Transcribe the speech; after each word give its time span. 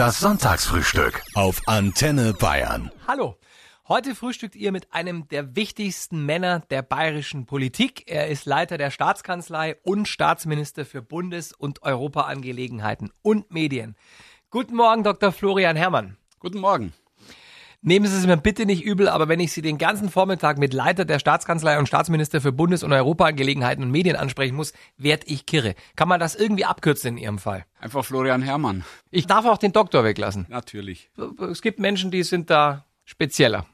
Das 0.00 0.18
Sonntagsfrühstück 0.18 1.20
auf 1.34 1.60
Antenne 1.66 2.32
Bayern. 2.32 2.90
Hallo. 3.06 3.36
Heute 3.86 4.14
frühstückt 4.14 4.56
ihr 4.56 4.72
mit 4.72 4.94
einem 4.94 5.28
der 5.28 5.54
wichtigsten 5.56 6.24
Männer 6.24 6.60
der 6.60 6.80
bayerischen 6.80 7.44
Politik. 7.44 8.10
Er 8.10 8.28
ist 8.28 8.46
Leiter 8.46 8.78
der 8.78 8.90
Staatskanzlei 8.90 9.76
und 9.82 10.08
Staatsminister 10.08 10.86
für 10.86 11.02
Bundes- 11.02 11.52
und 11.52 11.82
Europaangelegenheiten 11.82 13.12
und 13.20 13.50
Medien. 13.50 13.94
Guten 14.48 14.74
Morgen, 14.74 15.04
Dr. 15.04 15.32
Florian 15.32 15.76
Herrmann. 15.76 16.16
Guten 16.38 16.60
Morgen. 16.60 16.94
Nehmen 17.82 18.04
Sie 18.04 18.14
es 18.14 18.26
mir 18.26 18.36
bitte 18.36 18.66
nicht 18.66 18.84
übel, 18.84 19.08
aber 19.08 19.28
wenn 19.28 19.40
ich 19.40 19.52
Sie 19.52 19.62
den 19.62 19.78
ganzen 19.78 20.10
Vormittag 20.10 20.58
mit 20.58 20.74
Leiter 20.74 21.06
der 21.06 21.18
Staatskanzlei 21.18 21.78
und 21.78 21.86
Staatsminister 21.86 22.42
für 22.42 22.52
Bundes- 22.52 22.82
und 22.82 22.92
Europaangelegenheiten 22.92 23.82
und 23.82 23.90
Medien 23.90 24.16
ansprechen 24.16 24.54
muss, 24.54 24.74
werd 24.98 25.24
ich 25.26 25.46
kirre. 25.46 25.74
Kann 25.96 26.06
man 26.06 26.20
das 26.20 26.34
irgendwie 26.34 26.66
abkürzen 26.66 27.16
in 27.16 27.16
Ihrem 27.16 27.38
Fall? 27.38 27.64
Einfach 27.78 28.04
Florian 28.04 28.42
Herrmann. 28.42 28.84
Ich 29.10 29.26
darf 29.26 29.46
auch 29.46 29.56
den 29.56 29.72
Doktor 29.72 30.04
weglassen. 30.04 30.44
Natürlich. 30.50 31.10
Es 31.50 31.62
gibt 31.62 31.78
Menschen, 31.78 32.10
die 32.10 32.22
sind 32.22 32.50
da 32.50 32.84
spezieller. 33.06 33.64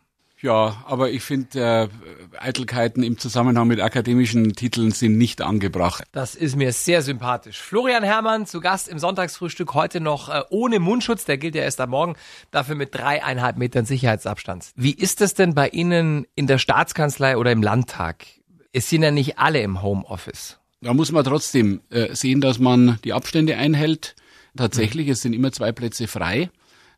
Ja, 0.43 0.85
aber 0.87 1.11
ich 1.11 1.23
finde, 1.23 1.89
äh, 2.35 2.39
Eitelkeiten 2.39 3.03
im 3.03 3.17
Zusammenhang 3.17 3.69
mit 3.69 3.81
akademischen 3.81 4.53
Titeln 4.53 4.91
sind 4.91 5.17
nicht 5.17 5.41
angebracht. 5.41 6.05
Das 6.13 6.35
ist 6.35 6.57
mir 6.57 6.73
sehr 6.73 7.01
sympathisch. 7.01 7.59
Florian 7.59 8.03
Herrmann 8.03 8.45
zu 8.45 8.61
Gast 8.61 8.89
im 8.89 8.99
Sonntagsfrühstück 8.99 9.73
heute 9.73 10.01
noch 10.01 10.29
äh, 10.29 10.43
ohne 10.51 10.79
Mundschutz, 10.79 11.25
der 11.25 11.39
gilt 11.39 11.55
ja 11.55 11.63
erst 11.63 11.81
am 11.81 11.91
Morgen, 11.91 12.17
dafür 12.51 12.75
mit 12.75 12.95
dreieinhalb 12.95 13.57
Metern 13.57 13.87
Sicherheitsabstand. 13.87 14.73
Wie 14.77 14.93
ist 14.93 15.23
es 15.23 15.33
denn 15.33 15.55
bei 15.55 15.69
Ihnen 15.71 16.27
in 16.35 16.47
der 16.47 16.59
Staatskanzlei 16.59 17.39
oder 17.39 17.51
im 17.51 17.63
Landtag? 17.63 18.27
Es 18.73 18.91
sind 18.91 19.03
ja 19.03 19.11
nicht 19.11 19.39
alle 19.39 19.63
im 19.63 19.83
Homeoffice. 19.83 20.59
Da 20.83 20.93
muss 20.93 21.13
man 21.13 21.25
trotzdem 21.25 21.81
äh, 21.89 22.15
sehen, 22.15 22.43
dass 22.43 22.59
man 22.59 22.99
die 23.05 23.15
Abstände 23.15 23.57
einhält. 23.57 24.15
Tatsächlich, 24.55 25.07
mhm. 25.07 25.13
es 25.13 25.23
sind 25.23 25.33
immer 25.33 25.51
zwei 25.53 25.73
Plätze 25.73 26.07
frei 26.07 26.51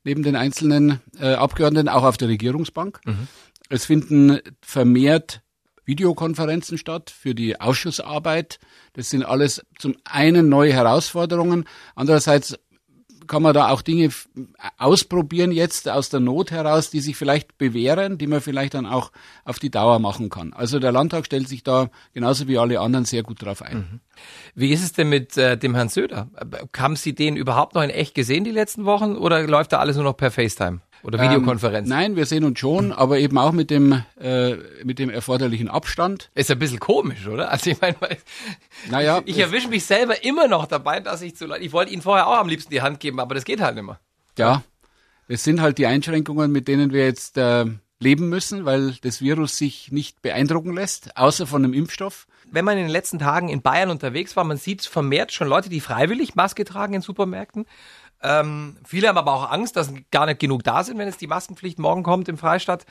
neben 0.08 0.22
den 0.22 0.36
einzelnen 0.36 1.02
äh, 1.20 1.34
Abgeordneten, 1.34 1.90
auch 1.90 2.02
auf 2.02 2.16
der 2.16 2.28
Regierungsbank. 2.28 2.98
Mhm. 3.04 3.28
Es 3.68 3.84
finden 3.84 4.38
vermehrt 4.62 5.42
Videokonferenzen 5.84 6.78
statt 6.78 7.10
für 7.10 7.34
die 7.34 7.60
Ausschussarbeit. 7.60 8.58
Das 8.94 9.10
sind 9.10 9.22
alles 9.22 9.62
zum 9.78 9.96
einen 10.04 10.48
neue 10.48 10.72
Herausforderungen, 10.72 11.66
andererseits 11.94 12.58
kann 13.28 13.42
man 13.42 13.54
da 13.54 13.68
auch 13.68 13.82
Dinge 13.82 14.10
ausprobieren 14.78 15.52
jetzt 15.52 15.88
aus 15.88 16.08
der 16.08 16.20
Not 16.20 16.50
heraus, 16.50 16.90
die 16.90 17.00
sich 17.00 17.16
vielleicht 17.16 17.58
bewähren, 17.58 18.18
die 18.18 18.26
man 18.26 18.40
vielleicht 18.40 18.74
dann 18.74 18.86
auch 18.86 19.12
auf 19.44 19.58
die 19.58 19.70
Dauer 19.70 19.98
machen 19.98 20.30
kann. 20.30 20.52
Also 20.52 20.78
der 20.78 20.90
Landtag 20.92 21.26
stellt 21.26 21.48
sich 21.48 21.62
da 21.62 21.90
genauso 22.14 22.48
wie 22.48 22.58
alle 22.58 22.80
anderen 22.80 23.04
sehr 23.04 23.22
gut 23.22 23.42
drauf 23.42 23.62
ein. 23.62 23.76
Mhm. 23.76 24.00
Wie 24.54 24.72
ist 24.72 24.82
es 24.82 24.92
denn 24.92 25.08
mit 25.08 25.36
äh, 25.36 25.56
dem 25.56 25.74
Herrn 25.74 25.88
Söder? 25.88 26.28
Haben 26.76 26.96
Sie 26.96 27.14
den 27.14 27.36
überhaupt 27.36 27.74
noch 27.74 27.82
in 27.82 27.90
echt 27.90 28.14
gesehen 28.14 28.44
die 28.44 28.50
letzten 28.50 28.84
Wochen 28.84 29.16
oder 29.16 29.46
läuft 29.46 29.72
da 29.72 29.78
alles 29.78 29.96
nur 29.96 30.04
noch 30.04 30.16
per 30.16 30.30
FaceTime? 30.30 30.80
Oder 31.02 31.22
Videokonferenz? 31.22 31.88
Ähm, 31.88 31.96
nein, 31.96 32.16
wir 32.16 32.26
sehen 32.26 32.44
uns 32.44 32.58
schon, 32.58 32.92
aber 32.92 33.18
eben 33.18 33.38
auch 33.38 33.52
mit 33.52 33.70
dem, 33.70 34.02
äh, 34.20 34.54
mit 34.84 34.98
dem 34.98 35.10
erforderlichen 35.10 35.68
Abstand. 35.68 36.30
Ist 36.34 36.50
ein 36.50 36.58
bisschen 36.58 36.80
komisch, 36.80 37.26
oder? 37.26 37.50
Also 37.50 37.70
ich 37.70 37.80
meine, 37.80 37.96
naja, 38.90 39.22
ich, 39.24 39.36
ich 39.36 39.42
erwische 39.42 39.68
mich 39.68 39.84
selber 39.84 40.24
immer 40.24 40.48
noch 40.48 40.66
dabei, 40.66 41.00
dass 41.00 41.22
ich 41.22 41.36
zu 41.36 41.46
Leuten, 41.46 41.64
ich 41.64 41.72
wollte 41.72 41.92
Ihnen 41.92 42.02
vorher 42.02 42.26
auch 42.26 42.38
am 42.38 42.48
liebsten 42.48 42.70
die 42.70 42.82
Hand 42.82 43.00
geben, 43.00 43.20
aber 43.20 43.34
das 43.34 43.44
geht 43.44 43.60
halt 43.60 43.76
nicht 43.76 43.84
mehr. 43.84 44.00
Ja, 44.36 44.62
es 45.28 45.44
sind 45.44 45.60
halt 45.60 45.78
die 45.78 45.86
Einschränkungen, 45.86 46.50
mit 46.50 46.68
denen 46.68 46.92
wir 46.92 47.04
jetzt 47.04 47.36
äh, 47.36 47.66
leben 48.00 48.28
müssen, 48.28 48.64
weil 48.64 48.92
das 49.02 49.20
Virus 49.20 49.56
sich 49.56 49.92
nicht 49.92 50.22
beeindrucken 50.22 50.74
lässt, 50.74 51.16
außer 51.16 51.46
von 51.46 51.64
einem 51.64 51.74
Impfstoff. 51.74 52.26
Wenn 52.50 52.64
man 52.64 52.78
in 52.78 52.84
den 52.84 52.92
letzten 52.92 53.18
Tagen 53.18 53.50
in 53.50 53.60
Bayern 53.60 53.90
unterwegs 53.90 54.36
war, 54.36 54.44
man 54.44 54.56
sieht 54.56 54.86
vermehrt 54.86 55.32
schon 55.32 55.48
Leute, 55.48 55.68
die 55.68 55.80
freiwillig 55.80 56.34
Maske 56.34 56.64
tragen 56.64 56.94
in 56.94 57.02
Supermärkten. 57.02 57.66
Ähm, 58.22 58.76
viele 58.84 59.08
haben 59.08 59.18
aber 59.18 59.32
auch 59.32 59.50
Angst, 59.50 59.76
dass 59.76 59.92
gar 60.10 60.26
nicht 60.26 60.40
genug 60.40 60.64
da 60.64 60.82
sind, 60.82 60.98
wenn 60.98 61.06
jetzt 61.06 61.20
die 61.20 61.26
Maskenpflicht 61.26 61.78
morgen 61.78 62.02
kommt 62.02 62.28
im 62.28 62.38
Freistaat. 62.38 62.84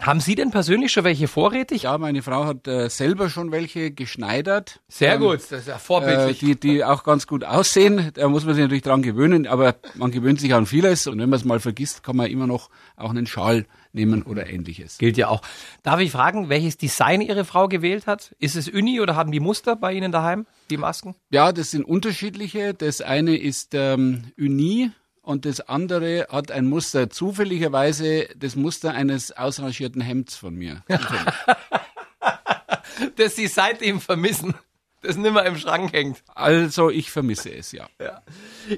Haben 0.00 0.20
Sie 0.20 0.34
denn 0.34 0.50
persönlich 0.50 0.92
schon 0.92 1.04
welche 1.04 1.28
vorrätig? 1.28 1.82
Ja, 1.82 1.98
meine 1.98 2.22
Frau 2.22 2.46
hat 2.46 2.66
äh, 2.66 2.88
selber 2.88 3.28
schon 3.28 3.52
welche 3.52 3.90
geschneidert. 3.90 4.80
Sehr 4.88 5.14
ähm, 5.14 5.20
gut, 5.20 5.40
das 5.50 5.60
ist 5.60 5.68
ja 5.68 5.76
vorbildlich. 5.76 6.42
Äh, 6.42 6.46
die, 6.46 6.60
die 6.60 6.84
auch 6.84 7.04
ganz 7.04 7.26
gut 7.26 7.44
aussehen. 7.44 8.10
Da 8.14 8.26
muss 8.28 8.46
man 8.46 8.54
sich 8.54 8.62
natürlich 8.62 8.82
dran 8.82 9.02
gewöhnen, 9.02 9.46
aber 9.46 9.74
man 9.96 10.10
gewöhnt 10.10 10.40
sich 10.40 10.54
an 10.54 10.64
vieles. 10.64 11.06
Und 11.06 11.18
wenn 11.18 11.28
man 11.28 11.38
es 11.38 11.44
mal 11.44 11.60
vergisst, 11.60 12.02
kann 12.02 12.16
man 12.16 12.30
immer 12.30 12.46
noch 12.46 12.70
auch 12.96 13.10
einen 13.10 13.26
Schal 13.26 13.66
nehmen 13.92 14.22
oder 14.22 14.48
ähnliches. 14.48 14.96
Gilt 14.96 15.18
ja 15.18 15.28
auch. 15.28 15.42
Darf 15.82 16.00
ich 16.00 16.10
fragen, 16.10 16.48
welches 16.48 16.78
Design 16.78 17.20
Ihre 17.20 17.44
Frau 17.44 17.68
gewählt 17.68 18.06
hat? 18.06 18.34
Ist 18.38 18.56
es 18.56 18.68
Uni 18.68 19.02
oder 19.02 19.16
haben 19.16 19.32
die 19.32 19.40
Muster 19.40 19.76
bei 19.76 19.92
Ihnen 19.92 20.12
daheim, 20.12 20.46
die 20.70 20.78
Masken? 20.78 21.14
Ja, 21.30 21.52
das 21.52 21.72
sind 21.72 21.84
unterschiedliche. 21.84 22.72
Das 22.72 23.02
eine 23.02 23.36
ist 23.36 23.74
ähm, 23.74 24.32
Uni 24.38 24.92
und 25.22 25.44
das 25.44 25.60
andere 25.60 26.26
hat 26.30 26.50
ein 26.50 26.66
Muster, 26.66 27.10
zufälligerweise 27.10 28.28
das 28.36 28.56
Muster 28.56 28.92
eines 28.92 29.32
ausrangierten 29.32 30.00
Hemds 30.00 30.36
von 30.36 30.54
mir. 30.54 30.82
das 33.16 33.36
Sie 33.36 33.46
seitdem 33.46 34.00
vermissen 34.00 34.54
das 35.02 35.16
nimmer 35.16 35.44
im 35.46 35.56
Schrank 35.56 35.92
hängt. 35.92 36.22
Also 36.34 36.90
ich 36.90 37.10
vermisse 37.10 37.52
es, 37.52 37.72
ja. 37.72 37.88
ja. 38.00 38.22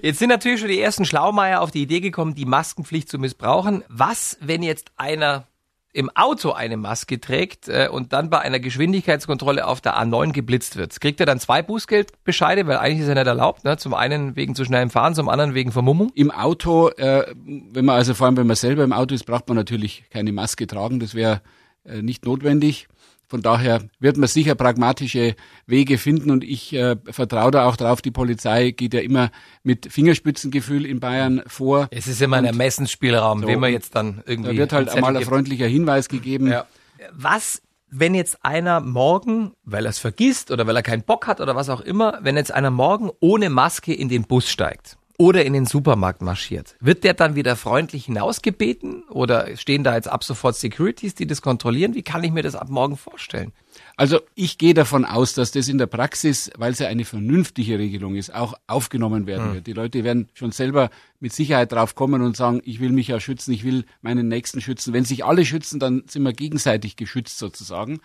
Jetzt 0.02 0.18
sind 0.18 0.28
natürlich 0.28 0.60
schon 0.60 0.68
die 0.68 0.80
ersten 0.80 1.04
Schlaumeier 1.04 1.60
auf 1.60 1.70
die 1.70 1.82
Idee 1.82 2.00
gekommen, 2.00 2.34
die 2.34 2.44
Maskenpflicht 2.44 3.08
zu 3.08 3.18
missbrauchen. 3.18 3.84
Was, 3.88 4.36
wenn 4.40 4.62
jetzt 4.62 4.92
einer 4.96 5.46
im 5.92 6.10
Auto 6.10 6.52
eine 6.52 6.76
Maske 6.76 7.20
trägt 7.20 7.68
äh, 7.68 7.88
und 7.90 8.12
dann 8.12 8.30
bei 8.30 8.40
einer 8.40 8.60
Geschwindigkeitskontrolle 8.60 9.66
auf 9.66 9.80
der 9.80 9.98
A9 9.98 10.32
geblitzt 10.32 10.76
wird, 10.76 10.98
kriegt 11.00 11.20
er 11.20 11.26
dann 11.26 11.38
zwei 11.38 11.62
Bußgeldbescheide, 11.62 12.66
weil 12.66 12.78
eigentlich 12.78 13.00
ist 13.00 13.08
er 13.08 13.14
nicht 13.14 13.26
erlaubt. 13.26 13.64
Ne? 13.64 13.76
Zum 13.76 13.92
einen 13.92 14.34
wegen 14.34 14.54
zu 14.54 14.64
schnellem 14.64 14.90
Fahren, 14.90 15.14
zum 15.14 15.28
anderen 15.28 15.54
wegen 15.54 15.70
Vermummung. 15.70 16.10
Im 16.14 16.30
Auto, 16.30 16.88
äh, 16.88 17.34
wenn 17.34 17.84
man 17.84 17.96
also 17.96 18.14
vor 18.14 18.26
allem 18.26 18.36
wenn 18.36 18.46
man 18.46 18.56
selber 18.56 18.84
im 18.84 18.92
Auto 18.92 19.14
ist, 19.14 19.24
braucht 19.24 19.48
man 19.48 19.56
natürlich 19.56 20.04
keine 20.10 20.32
Maske 20.32 20.66
tragen. 20.66 20.98
Das 20.98 21.14
wäre 21.14 21.42
äh, 21.84 22.00
nicht 22.00 22.24
notwendig. 22.24 22.88
Von 23.32 23.40
daher 23.40 23.80
wird 23.98 24.18
man 24.18 24.28
sicher 24.28 24.54
pragmatische 24.54 25.36
Wege 25.66 25.96
finden 25.96 26.30
und 26.30 26.44
ich 26.44 26.74
äh, 26.74 26.96
vertraue 27.10 27.50
da 27.50 27.64
auch 27.64 27.76
drauf. 27.76 28.02
Die 28.02 28.10
Polizei 28.10 28.72
geht 28.72 28.92
ja 28.92 29.00
immer 29.00 29.30
mit 29.62 29.90
Fingerspitzengefühl 29.90 30.84
in 30.84 31.00
Bayern 31.00 31.40
vor. 31.46 31.88
Es 31.90 32.06
ist 32.08 32.20
immer 32.20 32.36
ein 32.36 32.44
Ermessensspielraum, 32.44 33.40
so, 33.40 33.46
wenn 33.46 33.58
man 33.58 33.72
jetzt 33.72 33.94
dann 33.94 34.22
irgendwie. 34.26 34.50
Da 34.50 34.56
wird 34.58 34.72
halt 34.74 34.90
einmal 34.90 35.16
ein 35.16 35.24
freundlicher 35.24 35.66
Hinweis 35.66 36.10
gegeben. 36.10 36.48
Ja. 36.48 36.66
Was 37.10 37.62
wenn 37.88 38.14
jetzt 38.14 38.44
einer 38.44 38.80
morgen, 38.80 39.52
weil 39.64 39.86
er 39.86 39.90
es 39.90 39.98
vergisst 39.98 40.50
oder 40.50 40.66
weil 40.66 40.76
er 40.76 40.82
keinen 40.82 41.02
Bock 41.02 41.26
hat 41.26 41.40
oder 41.40 41.56
was 41.56 41.70
auch 41.70 41.80
immer, 41.80 42.18
wenn 42.20 42.36
jetzt 42.36 42.52
einer 42.52 42.70
morgen 42.70 43.10
ohne 43.20 43.48
Maske 43.48 43.94
in 43.94 44.10
den 44.10 44.24
Bus 44.24 44.50
steigt 44.50 44.98
oder 45.22 45.44
in 45.44 45.52
den 45.52 45.66
Supermarkt 45.66 46.20
marschiert, 46.20 46.74
wird 46.80 47.04
der 47.04 47.14
dann 47.14 47.36
wieder 47.36 47.54
freundlich 47.54 48.06
hinausgebeten 48.06 49.04
oder 49.04 49.56
stehen 49.56 49.84
da 49.84 49.94
jetzt 49.94 50.08
ab 50.08 50.24
sofort 50.24 50.56
Securities, 50.56 51.14
die 51.14 51.28
das 51.28 51.40
kontrollieren? 51.40 51.94
Wie 51.94 52.02
kann 52.02 52.24
ich 52.24 52.32
mir 52.32 52.42
das 52.42 52.56
ab 52.56 52.68
morgen 52.70 52.96
vorstellen? 52.96 53.52
Also 53.96 54.18
ich 54.34 54.58
gehe 54.58 54.74
davon 54.74 55.04
aus, 55.04 55.34
dass 55.34 55.52
das 55.52 55.68
in 55.68 55.78
der 55.78 55.86
Praxis, 55.86 56.50
weil 56.58 56.72
es 56.72 56.80
ja 56.80 56.88
eine 56.88 57.04
vernünftige 57.04 57.78
Regelung 57.78 58.16
ist, 58.16 58.34
auch 58.34 58.54
aufgenommen 58.66 59.28
werden 59.28 59.46
hm. 59.46 59.54
wird. 59.54 59.68
Die 59.68 59.74
Leute 59.74 60.02
werden 60.02 60.28
schon 60.34 60.50
selber 60.50 60.90
mit 61.20 61.32
Sicherheit 61.32 61.70
drauf 61.70 61.94
kommen 61.94 62.20
und 62.20 62.36
sagen, 62.36 62.60
ich 62.64 62.80
will 62.80 62.90
mich 62.90 63.06
ja 63.06 63.20
schützen, 63.20 63.52
ich 63.52 63.62
will 63.62 63.84
meinen 64.00 64.26
Nächsten 64.26 64.60
schützen. 64.60 64.92
Wenn 64.92 65.04
sich 65.04 65.24
alle 65.24 65.46
schützen, 65.46 65.78
dann 65.78 66.02
sind 66.08 66.24
wir 66.24 66.32
gegenseitig 66.32 66.96
geschützt 66.96 67.38
sozusagen. 67.38 68.00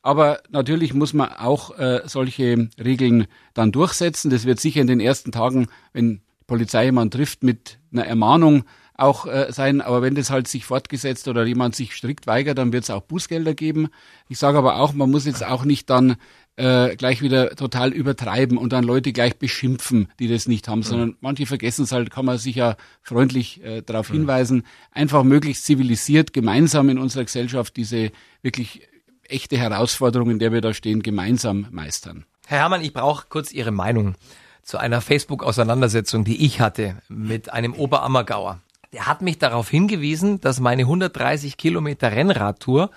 Aber 0.00 0.40
natürlich 0.50 0.94
muss 0.94 1.12
man 1.12 1.30
auch 1.30 1.76
äh, 1.76 2.02
solche 2.04 2.68
Regeln 2.78 3.26
dann 3.52 3.72
durchsetzen. 3.72 4.30
Das 4.30 4.44
wird 4.44 4.60
sicher 4.60 4.80
in 4.80 4.86
den 4.86 5.00
ersten 5.00 5.32
Tagen, 5.32 5.66
wenn 5.92 6.20
Polizei 6.46 6.86
jemand 6.86 7.12
trifft 7.12 7.42
mit 7.42 7.78
einer 7.92 8.06
Ermahnung 8.06 8.64
auch 8.94 9.26
äh, 9.26 9.52
sein. 9.52 9.80
Aber 9.80 10.02
wenn 10.02 10.14
das 10.14 10.30
halt 10.30 10.48
sich 10.48 10.64
fortgesetzt 10.64 11.28
oder 11.28 11.44
jemand 11.44 11.74
sich 11.74 11.94
strikt 11.94 12.26
weigert, 12.26 12.58
dann 12.58 12.72
wird 12.72 12.84
es 12.84 12.90
auch 12.90 13.02
Bußgelder 13.02 13.54
geben. 13.54 13.88
Ich 14.28 14.38
sage 14.38 14.58
aber 14.58 14.76
auch, 14.76 14.92
man 14.92 15.10
muss 15.10 15.26
jetzt 15.26 15.44
auch 15.44 15.64
nicht 15.64 15.90
dann 15.90 16.16
äh, 16.56 16.96
gleich 16.96 17.22
wieder 17.22 17.56
total 17.56 17.92
übertreiben 17.92 18.58
und 18.58 18.72
dann 18.72 18.84
Leute 18.84 19.12
gleich 19.12 19.38
beschimpfen, 19.38 20.08
die 20.18 20.28
das 20.28 20.46
nicht 20.46 20.68
haben, 20.68 20.80
mhm. 20.80 20.84
sondern 20.84 21.16
manche 21.20 21.46
vergessen 21.46 21.84
es 21.84 21.92
halt, 21.92 22.10
kann 22.10 22.26
man 22.26 22.38
sich 22.38 22.56
ja 22.56 22.76
freundlich 23.00 23.62
äh, 23.64 23.82
darauf 23.82 24.10
mhm. 24.10 24.14
hinweisen, 24.14 24.62
einfach 24.90 25.24
möglichst 25.24 25.64
zivilisiert 25.64 26.32
gemeinsam 26.32 26.88
in 26.90 26.98
unserer 26.98 27.24
Gesellschaft 27.24 27.76
diese 27.76 28.10
wirklich 28.42 28.88
echte 29.22 29.56
Herausforderung, 29.56 30.30
in 30.30 30.38
der 30.38 30.52
wir 30.52 30.60
da 30.60 30.74
stehen, 30.74 31.02
gemeinsam 31.02 31.68
meistern. 31.70 32.26
Herr 32.46 32.58
Herrmann, 32.58 32.82
ich 32.82 32.92
brauche 32.92 33.26
kurz 33.28 33.52
Ihre 33.52 33.70
Meinung 33.70 34.14
zu 34.62 34.78
einer 34.78 35.00
Facebook-Auseinandersetzung, 35.00 36.24
die 36.24 36.44
ich 36.44 36.60
hatte 36.60 36.96
mit 37.08 37.52
einem 37.52 37.74
Oberammergauer. 37.74 38.60
Der 38.92 39.06
hat 39.06 39.22
mich 39.22 39.38
darauf 39.38 39.68
hingewiesen, 39.68 40.40
dass 40.40 40.60
meine 40.60 40.82
130 40.82 41.56
Kilometer 41.56 42.12
Rennradtour 42.12 42.90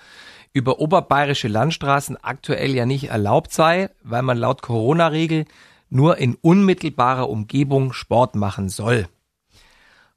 über 0.52 0.78
oberbayerische 0.78 1.48
Landstraßen 1.48 2.16
aktuell 2.22 2.74
ja 2.74 2.86
nicht 2.86 3.10
erlaubt 3.10 3.52
sei, 3.52 3.90
weil 4.02 4.22
man 4.22 4.38
laut 4.38 4.62
Corona-Regel 4.62 5.44
nur 5.90 6.18
in 6.18 6.34
unmittelbarer 6.34 7.28
Umgebung 7.28 7.92
Sport 7.92 8.36
machen 8.36 8.68
soll. 8.68 9.08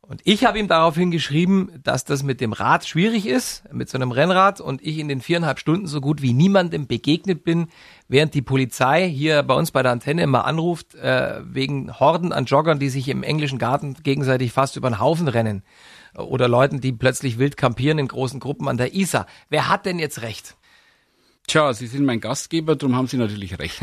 Und 0.09 0.21
ich 0.23 0.43
habe 0.43 0.57
ihm 0.57 0.67
daraufhin 0.67 1.11
geschrieben, 1.11 1.69
dass 1.83 2.03
das 2.03 2.23
mit 2.23 2.41
dem 2.41 2.51
Rad 2.51 2.83
schwierig 2.87 3.27
ist, 3.27 3.71
mit 3.71 3.89
so 3.89 3.97
einem 3.99 4.11
Rennrad, 4.11 4.59
und 4.59 4.81
ich 4.81 4.97
in 4.97 5.07
den 5.07 5.21
viereinhalb 5.21 5.59
Stunden 5.59 5.85
so 5.85 6.01
gut 6.01 6.23
wie 6.23 6.33
niemandem 6.33 6.87
begegnet 6.87 7.43
bin, 7.43 7.67
während 8.07 8.33
die 8.33 8.41
Polizei 8.41 9.07
hier 9.07 9.43
bei 9.43 9.53
uns 9.53 9.69
bei 9.69 9.83
der 9.83 9.91
Antenne 9.91 10.23
immer 10.23 10.45
anruft, 10.45 10.95
äh, 10.95 11.41
wegen 11.43 11.99
Horden 11.99 12.33
an 12.33 12.45
Joggern, 12.45 12.79
die 12.79 12.89
sich 12.89 13.07
im 13.07 13.21
englischen 13.21 13.59
Garten 13.59 13.93
gegenseitig 14.01 14.51
fast 14.51 14.77
über 14.77 14.89
den 14.89 14.99
Haufen 14.99 15.27
rennen. 15.27 15.61
Oder 16.17 16.47
Leuten, 16.47 16.81
die 16.81 16.91
plötzlich 16.91 17.37
wild 17.37 17.55
kampieren 17.55 17.99
in 17.99 18.07
großen 18.07 18.39
Gruppen 18.39 18.67
an 18.67 18.77
der 18.77 18.95
Isar. 18.95 19.27
Wer 19.49 19.69
hat 19.69 19.85
denn 19.85 19.99
jetzt 19.99 20.23
recht? 20.23 20.57
Tja, 21.49 21.73
Sie 21.73 21.87
sind 21.87 22.05
mein 22.05 22.19
Gastgeber, 22.19 22.75
darum 22.75 22.95
haben 22.95 23.07
Sie 23.07 23.17
natürlich 23.17 23.57
recht. 23.57 23.79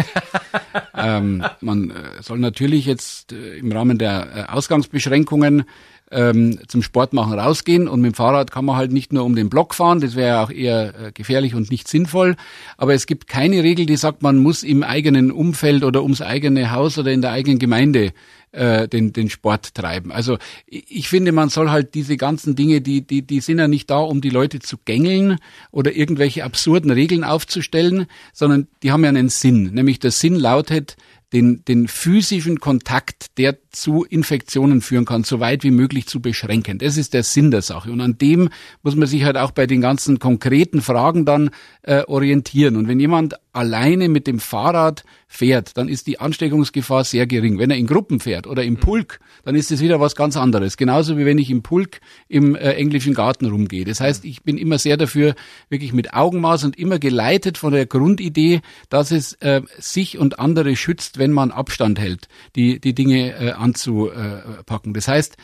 ähm, 0.97 1.45
man 1.61 1.91
äh, 1.91 2.23
soll 2.23 2.39
natürlich 2.39 2.87
jetzt 2.87 3.33
äh, 3.33 3.59
im 3.59 3.73
Rahmen 3.73 3.99
der 3.99 4.29
äh, 4.49 4.53
Ausgangsbeschränkungen 4.53 5.65
ähm, 6.13 6.61
zum 6.69 6.85
Sport 6.85 7.13
machen 7.13 7.37
rausgehen 7.37 7.89
und 7.89 8.03
mit 8.03 8.13
dem 8.13 8.15
Fahrrad 8.15 8.53
kann 8.53 8.65
man 8.65 8.77
halt 8.77 8.93
nicht 8.93 9.13
nur 9.13 9.25
um 9.25 9.35
den 9.35 9.51
Block 9.51 9.75
fahren, 9.75 9.99
das 9.99 10.15
wäre 10.15 10.29
ja 10.29 10.45
auch 10.45 10.51
eher 10.51 10.95
äh, 11.07 11.13
gefährlich 11.13 11.57
und 11.57 11.73
nicht 11.73 11.89
sinnvoll, 11.89 12.37
aber 12.77 12.95
es 12.95 13.07
gibt 13.07 13.27
keine 13.27 13.65
Regel, 13.65 13.85
die 13.85 13.97
sagt, 13.97 14.23
man 14.23 14.39
muss 14.39 14.63
im 14.63 14.85
eigenen 14.85 15.33
Umfeld 15.33 15.83
oder 15.83 16.05
ums 16.05 16.23
eigene 16.23 16.71
Haus 16.71 16.99
oder 16.99 17.11
in 17.11 17.21
der 17.21 17.33
eigenen 17.33 17.59
Gemeinde 17.59 18.13
äh, 18.57 18.89
den, 18.89 19.13
den 19.13 19.31
Sport 19.31 19.75
treiben. 19.75 20.11
Also 20.11 20.39
ich 20.67 21.09
finde, 21.09 21.33
man 21.33 21.49
soll 21.49 21.71
halt 21.71 21.95
diese 21.95 22.17
ganzen 22.17 22.57
Dinge, 22.57 22.81
die, 22.81 23.07
die, 23.07 23.23
die 23.23 23.41
sind 23.41 23.59
ja 23.59 23.69
nicht 23.69 23.91
da, 23.91 23.99
um 23.99 24.21
die 24.21 24.31
Leute 24.31 24.59
zu 24.59 24.79
gängeln 24.85 25.39
oder 25.71 25.95
irgendwelche 25.95 26.45
absurden 26.45 26.91
Regeln 26.91 27.23
aufzustellen, 27.23 28.07
sondern 28.33 28.67
die 28.83 28.91
haben 28.91 29.05
ja 29.05 29.11
einen 29.11 29.29
Sinn. 29.29 29.75
Nämlich 29.75 30.01
der 30.01 30.11
Sinn 30.11 30.35
lautet, 30.35 30.97
den, 31.33 31.65
den 31.65 31.89
physischen 31.89 32.61
Kontakt, 32.61 33.27
der 33.37 33.59
zu 33.77 34.05
Infektionen 34.05 34.81
führen 34.81 35.05
kann, 35.05 35.23
so 35.23 35.39
weit 35.39 35.63
wie 35.63 35.71
möglich 35.71 36.07
zu 36.07 36.21
beschränken. 36.21 36.79
Das 36.79 36.97
ist 36.97 37.15
der 37.15 37.23
Sinn 37.23 37.51
der 37.51 37.63
Sache. 37.63 37.93
Und 37.93 38.01
an 38.01 38.19
dem 38.19 38.49
muss 38.83 38.97
man 38.97 39.07
sich 39.07 39.25
halt 39.25 39.37
auch 39.37 39.51
bei 39.51 39.67
den 39.67 39.81
ganzen 39.81 40.19
konkreten 40.19 40.81
Fragen 40.81 41.25
dann 41.25 41.51
äh, 41.83 42.03
orientieren. 42.05 42.77
Und 42.77 42.89
wenn 42.89 42.99
jemand 42.99 43.35
alleine 43.53 44.09
mit 44.09 44.27
dem 44.27 44.39
Fahrrad 44.39 45.05
fährt, 45.29 45.77
dann 45.77 45.89
ist 45.89 46.07
die 46.07 46.21
Ansteckungsgefahr 46.21 47.05
sehr 47.05 47.27
gering. 47.27 47.59
Wenn 47.59 47.71
er 47.71 47.77
in 47.77 47.87
Gruppen 47.87 48.21
fährt 48.21 48.47
oder 48.47 48.65
im 48.65 48.75
mhm. 48.75 48.81
Pulk, 48.81 49.21
dann 49.45 49.55
ist 49.55 49.71
es 49.71 49.81
wieder 49.81 50.01
was 50.01 50.15
ganz 50.17 50.37
anderes. 50.37 50.77
Genauso 50.77 51.19
wie 51.19 51.25
wenn 51.25 51.39
ich 51.39 51.51
im 51.51 51.63
Pulk 51.63 52.01
im 52.29 52.55
äh, 52.55 52.73
englischen 52.73 53.15
Garten 53.15 53.47
rumgehe. 53.47 53.85
Das 53.85 54.01
heißt, 54.01 54.25
ich 54.25 54.43
bin 54.43 54.59
immer 54.59 54.79
sehr 54.79 54.97
dafür, 54.97 55.35
wirklich 55.69 55.93
mit 55.93 56.15
Augenmaß 56.15 56.65
und 56.65 56.79
immer 56.79 56.99
geleitet 56.99 57.59
von 57.59 57.73
der 57.73 57.87
Grundidee, 57.87 58.61
dass 58.89 59.11
es 59.11 59.35
äh, 59.35 59.63
sich 59.79 60.19
und 60.19 60.39
andere 60.39 60.77
schützt, 60.77 61.19
wenn 61.19 61.33
man 61.33 61.51
Abstand 61.51 61.99
hält, 61.99 62.29
die, 62.55 62.81
die 62.81 62.95
Dinge 62.95 63.35
äh, 63.35 63.53
anzupacken. 63.67 64.95
Das 64.95 65.09
heißt, 65.09 65.37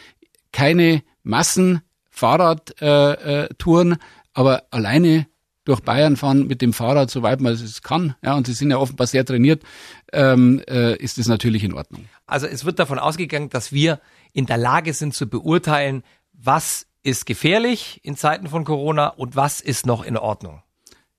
keine 0.53 1.03
Massen 1.23 1.83
Fahrradtouren, 2.11 3.93
äh, 3.93 3.97
aber 4.35 4.63
alleine 4.71 5.27
durch 5.65 5.81
Bayern 5.81 6.17
fahren 6.17 6.47
mit 6.47 6.61
dem 6.61 6.73
Fahrrad, 6.73 7.11
soweit 7.11 7.41
man 7.41 7.53
es 7.53 7.83
kann, 7.83 8.15
ja, 8.23 8.35
und 8.35 8.47
sie 8.47 8.53
sind 8.53 8.71
ja 8.71 8.79
offenbar 8.79 9.07
sehr 9.07 9.25
trainiert, 9.25 9.63
ähm, 10.13 10.61
äh, 10.69 10.97
ist 10.97 11.19
es 11.19 11.29
natürlich 11.29 11.63
in 11.65 11.73
Ordnung. 11.73 12.07
Also 12.27 12.47
es 12.47 12.65
wird 12.65 12.79
davon 12.79 12.99
ausgegangen, 12.99 13.49
dass 13.49 13.73
wir 13.73 14.01
in 14.33 14.47
der 14.47 14.59
Lage 14.59 14.93
sind 14.93 15.15
zu 15.15 15.29
beurteilen, 15.29 16.03
was 16.33 16.87
ist 17.03 17.27
gefährlich 17.27 18.01
in 18.03 18.17
Zeiten 18.17 18.49
von 18.49 18.65
Corona 18.65 19.09
und 19.09 19.37
was 19.37 19.61
ist 19.61 19.87
noch 19.87 20.05
in 20.05 20.17
Ordnung. 20.17 20.63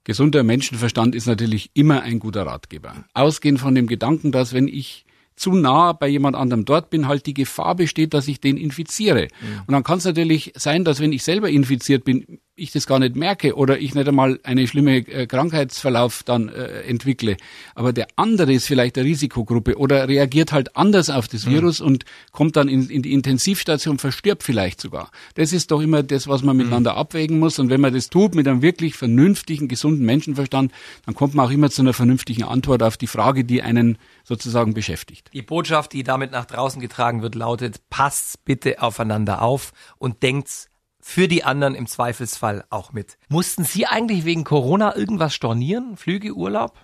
Gesunder 0.04 0.44
Menschenverstand 0.44 1.16
ist 1.16 1.28
natürlich 1.28 1.72
immer 1.74 2.02
ein 2.02 2.20
guter 2.20 2.46
Ratgeber. 2.46 2.94
Ausgehend 3.14 3.60
von 3.60 3.74
dem 3.74 3.88
Gedanken, 3.88 4.34
dass 4.34 4.54
wenn 4.54 4.68
ich 4.68 5.06
zu 5.36 5.54
nah 5.54 5.94
bei 5.94 6.08
jemand 6.08 6.36
anderem 6.36 6.66
dort 6.66 6.90
bin, 6.90 7.08
halt 7.08 7.26
die 7.26 7.34
Gefahr 7.34 7.76
besteht, 7.76 8.14
dass 8.14 8.28
ich 8.28 8.40
den 8.40 8.58
infiziere. 8.58 9.28
Mhm. 9.42 9.62
Und 9.68 9.72
dann 9.74 9.84
kann 9.84 9.98
es 9.98 10.06
natürlich 10.06 10.54
sein, 10.56 10.84
dass 10.84 11.00
wenn 11.00 11.12
ich 11.12 11.24
selber 11.24 11.50
infiziert 11.50 12.04
bin, 12.04 12.40
ich 12.56 12.72
das 12.72 12.86
gar 12.86 13.00
nicht 13.00 13.16
merke 13.16 13.56
oder 13.56 13.80
ich 13.80 13.96
nicht 13.96 14.08
einmal 14.08 14.40
eine 14.44 14.68
schlimme 14.68 14.98
äh, 14.98 15.26
Krankheitsverlauf 15.26 16.22
dann 16.24 16.50
äh, 16.50 16.82
entwickle. 16.82 17.38
Aber 17.74 17.94
der 17.94 18.08
andere 18.16 18.54
ist 18.54 18.68
vielleicht 18.68 18.96
der 18.96 19.06
Risikogruppe 19.06 19.78
oder 19.78 20.08
reagiert 20.08 20.52
halt 20.52 20.78
anders 20.78 21.10
auf 21.10 21.28
das 21.28 21.46
mhm. 21.46 21.52
Virus 21.52 21.82
und 21.82 22.06
kommt 22.32 22.56
dann 22.56 22.70
in, 22.70 22.90
in, 22.90 23.02
die 23.02 23.14
Intensivstation, 23.14 23.98
verstirbt 23.98 24.44
vielleicht 24.44 24.80
sogar. 24.82 25.10
Das 25.34 25.52
ist 25.52 25.72
doch 25.72 25.82
immer 25.82 26.04
das, 26.04 26.28
was 26.28 26.44
man 26.44 26.56
mhm. 26.56 26.64
miteinander 26.64 26.96
abwägen 26.96 27.40
muss. 27.40 27.58
Und 27.58 27.70
wenn 27.70 27.82
man 27.82 27.94
das 27.94 28.10
tut 28.10 28.36
mit 28.36 28.48
einem 28.48 28.62
wirklich 28.62 28.96
vernünftigen, 28.96 29.68
gesunden 29.68 30.06
Menschenverstand, 30.06 30.72
dann 31.06 31.16
kommt 31.16 31.34
man 31.34 31.48
auch 31.48 31.52
immer 31.52 31.72
zu 31.72 31.82
einer 31.82 31.94
vernünftigen 31.94 32.44
Antwort 32.44 32.84
auf 32.84 32.98
die 32.98 33.08
Frage, 33.08 33.46
die 33.46 33.64
einen 33.64 33.98
sozusagen 34.24 34.76
beschäftigt. 34.76 35.32
Die 35.34 35.42
Botschaft, 35.42 35.94
die 35.94 36.04
damit 36.04 36.32
nach 36.32 36.46
draußen 36.46 36.80
getragen 36.80 37.24
wird, 37.24 37.34
lautet, 37.34 37.90
passt 37.90 38.46
bitte 38.46 38.82
aufeinander 38.82 39.42
auf 39.42 39.74
und 39.98 40.22
denkt 40.22 40.70
für 41.04 41.28
die 41.28 41.44
anderen 41.44 41.76
im 41.76 41.86
Zweifelsfall 41.86 42.64
auch 42.70 42.94
mit. 42.94 43.18
Mussten 43.28 43.66
Sie 43.66 43.86
eigentlich 43.86 44.24
wegen 44.24 44.46
Corona 44.46 44.96
irgendwas 44.96 45.36
stornieren? 45.36 45.98
Flüge, 45.98 46.34
Urlaub? 46.34 46.78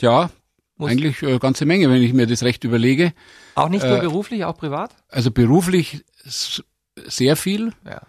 Ja, 0.00 0.30
Muss 0.76 0.90
eigentlich 0.90 1.22
eine 1.22 1.34
äh, 1.34 1.38
ganze 1.38 1.64
Menge, 1.64 1.88
wenn 1.88 2.02
ich 2.02 2.12
mir 2.12 2.26
das 2.26 2.42
recht 2.42 2.64
überlege. 2.64 3.12
Auch 3.54 3.68
nicht 3.68 3.86
nur 3.86 3.98
äh, 3.98 4.00
beruflich, 4.00 4.44
auch 4.44 4.56
privat? 4.56 4.96
Also 5.08 5.30
beruflich 5.30 6.04
sehr 7.06 7.36
viel. 7.36 7.72
Ja. 7.86 8.02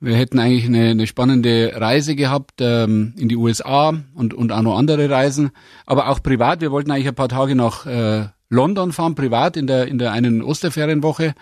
Wir 0.00 0.16
hätten 0.16 0.38
eigentlich 0.38 0.66
eine, 0.66 0.90
eine 0.90 1.06
spannende 1.06 1.72
Reise 1.76 2.14
gehabt 2.14 2.60
ähm, 2.60 3.14
in 3.16 3.30
die 3.30 3.36
USA 3.36 3.94
und, 4.14 4.34
und 4.34 4.52
auch 4.52 4.62
noch 4.62 4.76
andere 4.76 5.08
Reisen. 5.08 5.50
Aber 5.86 6.10
auch 6.10 6.22
privat. 6.22 6.60
Wir 6.60 6.70
wollten 6.70 6.90
eigentlich 6.90 7.08
ein 7.08 7.14
paar 7.14 7.28
Tage 7.28 7.54
nach 7.54 7.86
äh, 7.86 8.28
London 8.50 8.92
fahren, 8.92 9.14
privat 9.14 9.56
in 9.56 9.66
der 9.66 9.88
in 9.88 9.98
der 9.98 10.12
einen 10.12 10.42
Osterferienwoche. 10.42 11.34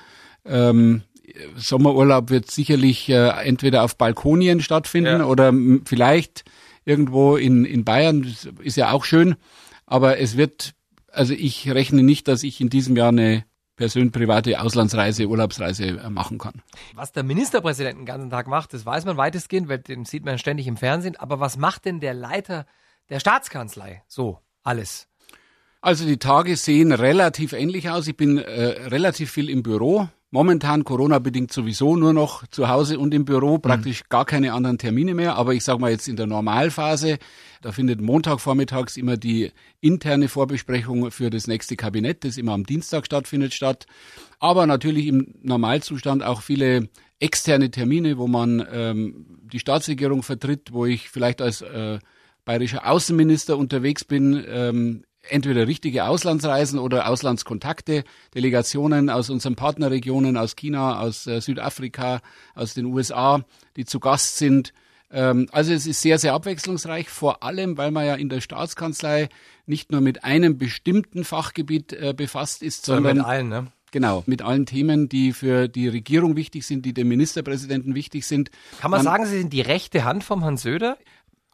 Ähm, 0.44 1.02
Sommerurlaub 1.56 2.30
wird 2.30 2.50
sicherlich 2.50 3.08
äh, 3.08 3.28
entweder 3.44 3.84
auf 3.84 3.96
Balkonien 3.96 4.60
stattfinden 4.60 5.20
ja. 5.20 5.26
oder 5.26 5.52
vielleicht 5.84 6.44
irgendwo 6.84 7.36
in, 7.36 7.64
in 7.64 7.84
Bayern. 7.84 8.22
Das 8.22 8.48
ist 8.62 8.76
ja 8.76 8.92
auch 8.92 9.04
schön. 9.04 9.36
Aber 9.86 10.18
es 10.18 10.36
wird, 10.36 10.74
also 11.12 11.34
ich 11.34 11.70
rechne 11.70 12.02
nicht, 12.02 12.28
dass 12.28 12.42
ich 12.42 12.60
in 12.60 12.68
diesem 12.68 12.96
Jahr 12.96 13.08
eine 13.08 13.44
persönlich 13.76 14.12
private 14.12 14.60
Auslandsreise, 14.60 15.26
Urlaubsreise 15.26 15.86
äh, 15.86 16.10
machen 16.10 16.38
kann. 16.38 16.62
Was 16.94 17.12
der 17.12 17.22
Ministerpräsident 17.22 17.98
den 17.98 18.06
ganzen 18.06 18.28
Tag 18.28 18.46
macht, 18.48 18.74
das 18.74 18.84
weiß 18.84 19.06
man 19.06 19.16
weitestgehend, 19.16 19.68
weil 19.68 19.78
den 19.78 20.04
sieht 20.04 20.24
man 20.24 20.38
ständig 20.38 20.66
im 20.66 20.76
Fernsehen. 20.76 21.16
Aber 21.16 21.40
was 21.40 21.56
macht 21.56 21.86
denn 21.86 22.00
der 22.00 22.12
Leiter 22.12 22.66
der 23.08 23.20
Staatskanzlei 23.20 24.02
so 24.06 24.40
alles? 24.62 25.08
Also 25.80 26.04
die 26.04 26.18
Tage 26.18 26.56
sehen 26.56 26.92
relativ 26.92 27.52
ähnlich 27.52 27.88
aus. 27.88 28.08
Ich 28.08 28.16
bin 28.16 28.38
äh, 28.38 28.64
relativ 28.88 29.30
viel 29.30 29.48
im 29.48 29.62
Büro. 29.62 30.08
Momentan 30.30 30.84
Corona-bedingt 30.84 31.50
sowieso 31.52 31.96
nur 31.96 32.12
noch 32.12 32.46
zu 32.48 32.68
Hause 32.68 32.98
und 32.98 33.14
im 33.14 33.24
Büro, 33.24 33.56
mhm. 33.56 33.62
praktisch 33.62 34.02
mhm. 34.02 34.06
gar 34.10 34.26
keine 34.26 34.52
anderen 34.52 34.76
Termine 34.76 35.14
mehr. 35.14 35.36
Aber 35.36 35.54
ich 35.54 35.64
sage 35.64 35.80
mal 35.80 35.90
jetzt 35.90 36.06
in 36.06 36.16
der 36.16 36.26
Normalphase, 36.26 37.18
da 37.62 37.72
findet 37.72 38.02
Montag 38.02 38.38
vormittags 38.40 38.98
immer 38.98 39.16
die 39.16 39.52
interne 39.80 40.28
Vorbesprechung 40.28 41.10
für 41.10 41.30
das 41.30 41.46
nächste 41.46 41.76
Kabinett, 41.76 42.24
das 42.24 42.36
immer 42.36 42.52
am 42.52 42.64
Dienstag 42.64 43.06
stattfindet, 43.06 43.54
statt. 43.54 43.86
Aber 44.38 44.66
natürlich 44.66 45.06
im 45.06 45.34
Normalzustand 45.42 46.22
auch 46.22 46.42
viele 46.42 46.88
externe 47.20 47.70
Termine, 47.70 48.18
wo 48.18 48.28
man 48.28 48.64
ähm, 48.70 49.26
die 49.50 49.58
Staatsregierung 49.58 50.22
vertritt, 50.22 50.72
wo 50.72 50.84
ich 50.84 51.08
vielleicht 51.08 51.40
als 51.40 51.62
äh, 51.62 51.98
bayerischer 52.44 52.88
Außenminister 52.88 53.56
unterwegs 53.56 54.04
bin, 54.04 54.44
ähm, 54.46 55.04
entweder 55.30 55.66
richtige 55.66 56.04
Auslandsreisen 56.04 56.78
oder 56.78 57.08
Auslandskontakte, 57.08 58.04
Delegationen 58.34 59.10
aus 59.10 59.30
unseren 59.30 59.56
Partnerregionen, 59.56 60.36
aus 60.36 60.56
China, 60.56 61.00
aus 61.00 61.26
äh, 61.26 61.40
Südafrika, 61.40 62.20
aus 62.54 62.74
den 62.74 62.86
USA, 62.86 63.44
die 63.76 63.84
zu 63.84 64.00
Gast 64.00 64.38
sind. 64.38 64.72
Ähm, 65.10 65.48
also 65.52 65.72
es 65.72 65.86
ist 65.86 66.02
sehr, 66.02 66.18
sehr 66.18 66.34
abwechslungsreich, 66.34 67.08
vor 67.08 67.42
allem, 67.42 67.78
weil 67.78 67.90
man 67.90 68.06
ja 68.06 68.14
in 68.14 68.28
der 68.28 68.40
Staatskanzlei 68.40 69.28
nicht 69.66 69.90
nur 69.90 70.00
mit 70.00 70.24
einem 70.24 70.58
bestimmten 70.58 71.24
Fachgebiet 71.24 71.92
äh, 71.92 72.14
befasst 72.16 72.62
ist, 72.62 72.84
sondern 72.84 73.18
mit 73.18 73.26
allen, 73.26 73.48
ne? 73.48 73.66
Genau, 73.90 74.22
mit 74.26 74.42
allen 74.42 74.66
Themen, 74.66 75.08
die 75.08 75.32
für 75.32 75.66
die 75.66 75.88
Regierung 75.88 76.36
wichtig 76.36 76.66
sind, 76.66 76.84
die 76.84 76.92
dem 76.92 77.08
Ministerpräsidenten 77.08 77.94
wichtig 77.94 78.26
sind. 78.26 78.50
Kann 78.80 78.90
man, 78.90 78.98
man 78.98 79.04
sagen, 79.04 79.26
Sie 79.26 79.38
sind 79.38 79.52
die 79.52 79.62
rechte 79.62 80.04
Hand 80.04 80.24
vom 80.24 80.42
Herrn 80.42 80.58
Söder? 80.58 80.98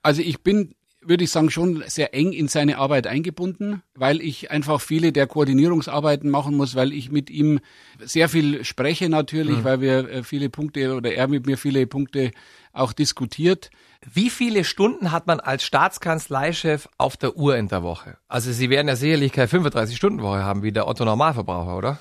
Also 0.02 0.20
ich 0.20 0.42
bin 0.42 0.74
würde 1.06 1.24
ich 1.24 1.30
sagen, 1.30 1.50
schon 1.50 1.82
sehr 1.86 2.14
eng 2.14 2.32
in 2.32 2.48
seine 2.48 2.78
Arbeit 2.78 3.06
eingebunden, 3.06 3.82
weil 3.94 4.20
ich 4.20 4.50
einfach 4.50 4.80
viele 4.80 5.12
der 5.12 5.26
Koordinierungsarbeiten 5.26 6.30
machen 6.30 6.56
muss, 6.56 6.74
weil 6.74 6.92
ich 6.92 7.10
mit 7.10 7.30
ihm 7.30 7.60
sehr 8.00 8.28
viel 8.28 8.64
spreche 8.64 9.08
natürlich, 9.08 9.58
mhm. 9.58 9.64
weil 9.64 9.80
wir 9.80 10.08
äh, 10.10 10.22
viele 10.22 10.48
Punkte 10.50 10.94
oder 10.94 11.12
er 11.12 11.28
mit 11.28 11.46
mir 11.46 11.58
viele 11.58 11.86
Punkte 11.86 12.30
auch 12.72 12.92
diskutiert. 12.92 13.70
Wie 14.12 14.30
viele 14.30 14.64
Stunden 14.64 15.12
hat 15.12 15.26
man 15.26 15.40
als 15.40 15.64
Staatskanzleichef 15.64 16.88
auf 16.98 17.16
der 17.16 17.36
Uhr 17.36 17.56
in 17.56 17.68
der 17.68 17.82
Woche? 17.82 18.18
Also 18.28 18.52
Sie 18.52 18.68
werden 18.68 18.88
ja 18.88 18.96
sicherlich 18.96 19.32
keine 19.32 19.48
35-Stunden-Woche 19.48 20.44
haben 20.44 20.62
wie 20.62 20.72
der 20.72 20.86
Otto 20.86 21.04
Normalverbraucher, 21.04 21.76
oder? 21.76 21.98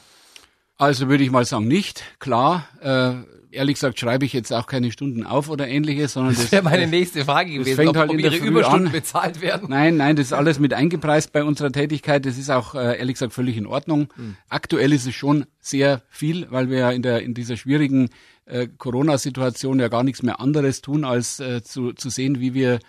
Also 0.78 1.10
würde 1.10 1.24
ich 1.24 1.32
mal 1.32 1.46
sagen, 1.46 1.68
nicht. 1.68 2.04
Klar, 2.20 2.68
äh, 2.82 3.14
ehrlich 3.54 3.76
gesagt 3.76 4.00
schreibe 4.00 4.26
ich 4.26 4.34
jetzt 4.34 4.52
auch 4.52 4.66
keine 4.66 4.92
Stunden 4.92 5.26
auf 5.26 5.50
oder 5.50 5.68
ähnliches, 5.68 6.14
sondern 6.14 6.34
das, 6.34 6.44
das 6.44 6.52
wäre 6.52 6.64
meine 6.64 6.88
nächste 6.88 7.24
Frage 7.26 7.52
gewesen, 7.52 7.76
fängt 7.76 7.90
ob, 7.90 7.98
halt 7.98 8.10
ob 8.10 8.20
ihre 8.20 8.36
Überstunden 8.36 8.88
an. 8.88 8.92
bezahlt 8.92 9.42
werden. 9.42 9.70
Nein, 9.70 9.98
nein, 9.98 10.16
das 10.16 10.28
ist 10.28 10.34
alles 10.34 10.60
mit 10.60 10.74
eingepreist 10.74 11.32
bei 11.32 11.44
unserer 11.44 11.72
Tätigkeit. 11.72 12.26
Das 12.26 12.38
ist 12.38 12.50
auch 12.50 12.76
äh, 12.76 12.98
ehrlich 12.98 13.16
gesagt 13.16 13.34
völlig 13.34 13.58
in 13.58 13.68
Ordnung. 13.68 14.08
Mhm. 14.16 14.36
Aktuell 14.50 14.92
ist 14.92 15.06
es 15.06 15.16
schon 15.16 15.46
sehr 15.60 16.02
viel, 16.10 16.48
weil 16.50 16.70
wir 16.70 16.80
ja 16.80 16.92
in 16.92 17.02
der 17.02 17.22
in 17.22 17.34
dieser 17.34 17.58
schwierigen 17.58 18.10
äh, 18.46 18.68
Corona-Situation 18.78 19.80
ja 19.80 19.88
gar 19.88 20.04
nichts 20.04 20.24
mehr 20.24 20.40
anderes 20.40 20.82
tun, 20.82 21.06
als 21.06 21.40
äh, 21.40 21.64
zu, 21.64 21.94
zu 21.94 22.10
sehen, 22.10 22.40
wie 22.40 22.54
wir 22.54 22.80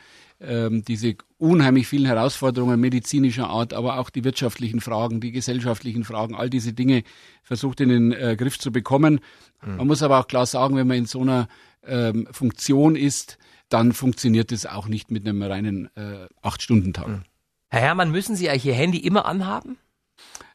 ähm, 0.41 0.85
diese 0.85 1.17
unheimlich 1.45 1.87
vielen 1.87 2.07
Herausforderungen 2.07 2.81
medizinischer 2.81 3.49
Art, 3.49 3.75
aber 3.75 3.99
auch 3.99 4.09
die 4.09 4.25
wirtschaftlichen 4.25 4.81
Fragen, 4.81 5.21
die 5.21 5.31
gesellschaftlichen 5.31 6.05
Fragen, 6.05 6.35
all 6.35 6.49
diese 6.49 6.73
Dinge 6.73 7.05
versucht 7.43 7.81
in 7.81 7.91
den 7.91 8.13
äh, 8.13 8.35
Griff 8.37 8.59
zu 8.59 8.73
bekommen. 8.73 9.21
Mhm. 9.63 9.77
Man 9.77 9.87
muss 9.87 10.03
aber 10.03 10.19
auch 10.19 10.27
klar 10.27 10.47
sagen, 10.47 10.77
wenn 10.77 10.87
man 10.87 10.97
in 10.97 11.07
so 11.07 11.21
einer 11.21 11.49
ähm, 11.87 12.27
Funktion 12.31 12.97
ist, 12.97 13.39
dann 13.69 13.93
funktioniert 13.93 14.53
es 14.53 14.65
auch 14.65 14.89
nicht 14.89 15.11
mit 15.11 15.27
einem 15.27 15.43
reinen 15.43 15.95
äh, 15.97 16.27
Acht-Stunden-Tag. 16.43 17.09
Mhm. 17.09 17.23
Herr 17.69 17.81
Herrmann, 17.81 18.11
müssen 18.11 18.37
Sie 18.37 18.49
eigentlich 18.49 18.67
Ihr 18.67 18.75
Handy 18.75 18.99
immer 18.99 19.27
anhaben? 19.27 19.77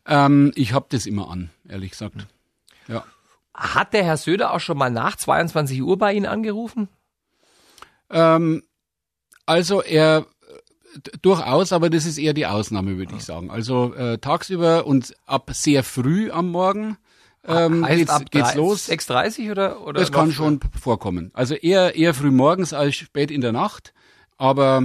Ähm, 0.07 0.51
ich 0.55 0.73
habe 0.73 0.87
das 0.89 1.05
immer 1.05 1.29
an, 1.29 1.51
ehrlich 1.67 1.91
gesagt. 1.91 2.15
Mhm. 2.15 2.23
Ja. 2.87 3.05
Hat 3.53 3.93
der 3.93 4.03
Herr 4.03 4.17
Söder 4.17 4.53
auch 4.53 4.59
schon 4.59 4.77
mal 4.77 4.89
nach 4.89 5.15
22 5.15 5.83
Uhr 5.83 5.97
bei 5.97 6.13
Ihnen 6.13 6.25
angerufen? 6.25 6.87
Ähm, 8.09 8.63
also 9.45 9.83
er 9.83 10.25
durchaus, 11.21 11.71
aber 11.71 11.89
das 11.89 12.05
ist 12.05 12.17
eher 12.17 12.33
die 12.33 12.45
Ausnahme, 12.45 12.97
würde 12.97 13.15
ich 13.15 13.23
sagen. 13.23 13.51
Also 13.51 13.93
äh, 13.93 14.17
tagsüber 14.17 14.85
und 14.85 15.13
ab 15.25 15.51
sehr 15.53 15.83
früh 15.83 16.31
am 16.31 16.49
Morgen 16.49 16.97
ähm, 17.45 17.85
heißt 17.85 17.97
geht's, 17.97 18.11
ab 18.11 18.31
geht's 18.31 18.51
3, 18.53 18.57
los. 18.57 18.89
6.30 18.89 19.51
oder, 19.51 19.85
oder? 19.85 19.99
Das 19.99 20.11
kann 20.11 20.31
schon 20.31 20.59
vorkommen. 20.79 21.31
Also 21.33 21.55
eher, 21.55 21.95
eher 21.95 22.13
früh 22.13 22.31
morgens 22.31 22.73
als 22.73 22.95
spät 22.95 23.31
in 23.31 23.41
der 23.41 23.51
Nacht. 23.51 23.93
Aber 24.37 24.83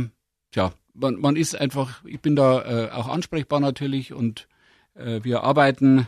ja, 0.54 0.72
man, 0.94 1.16
man 1.16 1.36
ist 1.36 1.58
einfach, 1.58 2.04
ich 2.04 2.20
bin 2.20 2.36
da 2.36 2.62
äh, 2.62 2.90
auch 2.90 3.08
ansprechbar 3.08 3.60
natürlich 3.60 4.12
und 4.12 4.48
äh, 4.94 5.20
wir 5.22 5.42
arbeiten 5.42 6.06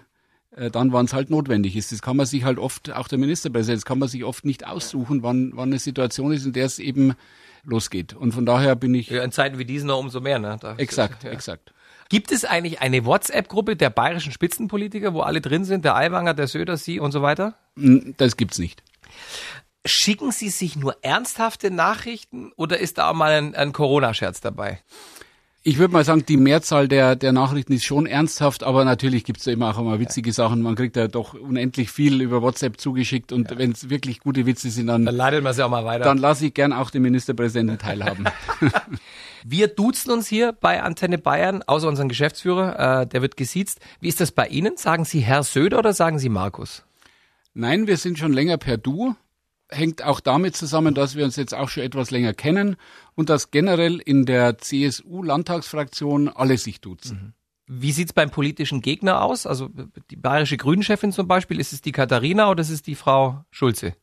äh, 0.53 0.71
dann, 0.71 0.93
wann 0.93 1.07
es 1.07 1.13
halt 1.13 1.31
notwendig 1.31 1.77
ist. 1.77 1.93
Das 1.93 2.03
kann 2.03 2.17
man 2.17 2.27
sich 2.27 2.45
halt 2.45 2.59
oft, 2.59 2.93
auch 2.93 3.09
der 3.09 3.19
Ministerpräsident, 3.19 3.79
das 3.79 3.85
kann 3.85 3.99
man 3.99 4.09
sich 4.09 4.25
oft 4.25 4.45
nicht 4.45 4.67
aussuchen, 4.67 5.23
wann, 5.23 5.53
wann 5.55 5.71
eine 5.71 5.79
Situation 5.79 6.33
ist, 6.33 6.47
in 6.47 6.53
der 6.53 6.67
es 6.67 6.79
eben 6.79 7.15
losgeht. 7.67 8.15
Und 8.15 8.33
von 8.33 8.47
daher 8.47 8.77
bin 8.77 8.95
ich. 8.95 9.11
Ja, 9.11 9.23
in 9.23 9.33
Zeiten 9.33 9.59
wie 9.59 9.65
diesen 9.65 9.89
noch 9.89 9.99
umso 9.99 10.21
mehr, 10.21 10.39
ne? 10.39 10.57
Da 10.61 10.77
exakt, 10.77 11.25
ja. 11.25 11.31
exakt. 11.31 11.73
Gibt 12.09 12.31
es 12.31 12.45
eigentlich 12.45 12.81
eine 12.81 13.05
WhatsApp-Gruppe 13.05 13.75
der 13.75 13.91
bayerischen 13.91 14.33
Spitzenpolitiker, 14.33 15.13
wo 15.13 15.23
alle 15.23 15.41
drin 15.41 15.65
sind, 15.65 15.85
der 15.85 15.97
Aiwanger, 15.97 16.35
der 16.35 16.47
Söder, 16.47 16.77
Sie 16.77 17.01
und 17.01 17.11
so 17.11 17.21
weiter? 17.21 17.55
Das 17.75 18.37
gibt's 18.37 18.59
nicht. 18.59 18.83
Schicken 19.85 20.31
Sie 20.31 20.49
sich 20.49 20.77
nur 20.77 20.97
ernsthafte 21.03 21.71
Nachrichten 21.71 22.53
oder 22.57 22.79
ist 22.79 22.99
da 22.99 23.11
auch 23.11 23.15
mal 23.15 23.33
ein, 23.33 23.55
ein 23.55 23.73
Corona-Scherz 23.73 24.41
dabei? 24.41 24.81
Ich 25.69 25.79
würde 25.79 25.93
mal 25.93 26.05
sagen, 26.05 26.25
die 26.25 26.37
Mehrzahl 26.37 26.87
der, 26.87 27.17
der 27.17 27.33
Nachrichten 27.33 27.73
ist 27.73 27.85
schon 27.85 28.07
ernsthaft, 28.07 28.63
aber 28.63 28.85
natürlich 28.85 29.25
gibt's 29.25 29.47
ja 29.47 29.53
immer 29.53 29.77
auch 29.77 29.83
mal 29.83 29.99
witzige 29.99 30.33
Sachen. 30.33 30.63
Man 30.63 30.77
kriegt 30.77 30.95
ja 30.95 31.09
doch 31.09 31.35
unendlich 31.35 31.91
viel 31.91 32.23
über 32.23 32.41
WhatsApp 32.41 32.81
zugeschickt 32.81 33.33
und 33.33 33.51
ja. 33.51 33.59
wenn 33.59 33.73
es 33.73 33.91
wirklich 33.91 34.21
gute 34.21 34.47
Witze 34.47 34.71
sind, 34.71 34.87
dann, 34.87 35.05
dann 35.05 35.17
leitet 35.17 35.43
man 35.43 35.55
sie 35.55 35.65
auch 35.65 35.69
mal 35.69 35.85
weiter. 35.85 36.05
Dann 36.05 36.19
lasse 36.19 36.47
ich 36.47 36.55
gern 36.55 36.73
auch 36.73 36.91
den 36.91 37.03
Ministerpräsidenten 37.03 37.79
teilhaben. 37.79 38.27
Wir 39.45 39.67
duzen 39.67 40.13
uns 40.13 40.29
hier 40.29 40.53
bei 40.53 40.85
Antenne 40.85 41.19
Bayern, 41.19 41.65
außer 41.65 41.89
unseren 41.89 42.09
Geschäftsführer, 42.09 43.01
äh, 43.01 43.07
der 43.09 43.23
wird 43.23 43.37
gesiezt. 43.37 43.81
Wie 43.99 44.07
ist 44.07 44.21
das 44.21 44.31
bei 44.31 44.47
Ihnen? 44.47 44.77
Sagen 44.77 45.05
Sie 45.05 45.19
Herr 45.19 45.43
Söder 45.43 45.81
oder 45.81 45.95
sagen 45.95 46.21
Sie 46.21 46.29
Markus? 46.29 46.85
Nein, 47.55 47.89
wir 47.89 47.97
sind 47.97 48.21
schon 48.21 48.33
länger 48.33 48.57
per 48.57 48.77
Du 48.79 49.17
hängt 49.69 50.03
auch 50.03 50.21
damit 50.21 50.57
zusammen, 50.57 50.95
dass 50.95 51.17
wir 51.17 51.25
uns 51.25 51.37
jetzt 51.37 51.55
auch 51.55 51.69
schon 51.69 51.83
etwas 51.83 52.11
länger 52.11 52.35
kennen 52.35 52.77
und 53.15 53.31
dass 53.31 53.51
generell 53.51 53.99
in 53.99 54.27
der 54.27 54.59
CSU-Landtagsfraktion 54.59 56.29
alle 56.29 56.59
sich 56.59 56.81
duzen. 56.81 57.35
Mhm. 57.69 57.81
Wie 57.81 57.93
sieht's 57.93 58.13
beim 58.13 58.31
politischen 58.31 58.81
Gegner 58.81 59.23
aus? 59.23 59.45
Also 59.45 59.69
die 60.11 60.17
bayerische 60.17 60.57
Grünchefin 60.57 61.13
zum 61.13 61.27
Beispiel, 61.27 61.59
ist 61.59 61.73
es 61.73 61.81
die 61.81 61.93
Katharina 61.93 62.49
oder 62.49 62.61
ist 62.61 62.71
es 62.71 62.83
die 62.83 62.95
Frau 62.95 63.45
Schulze? 63.51 63.95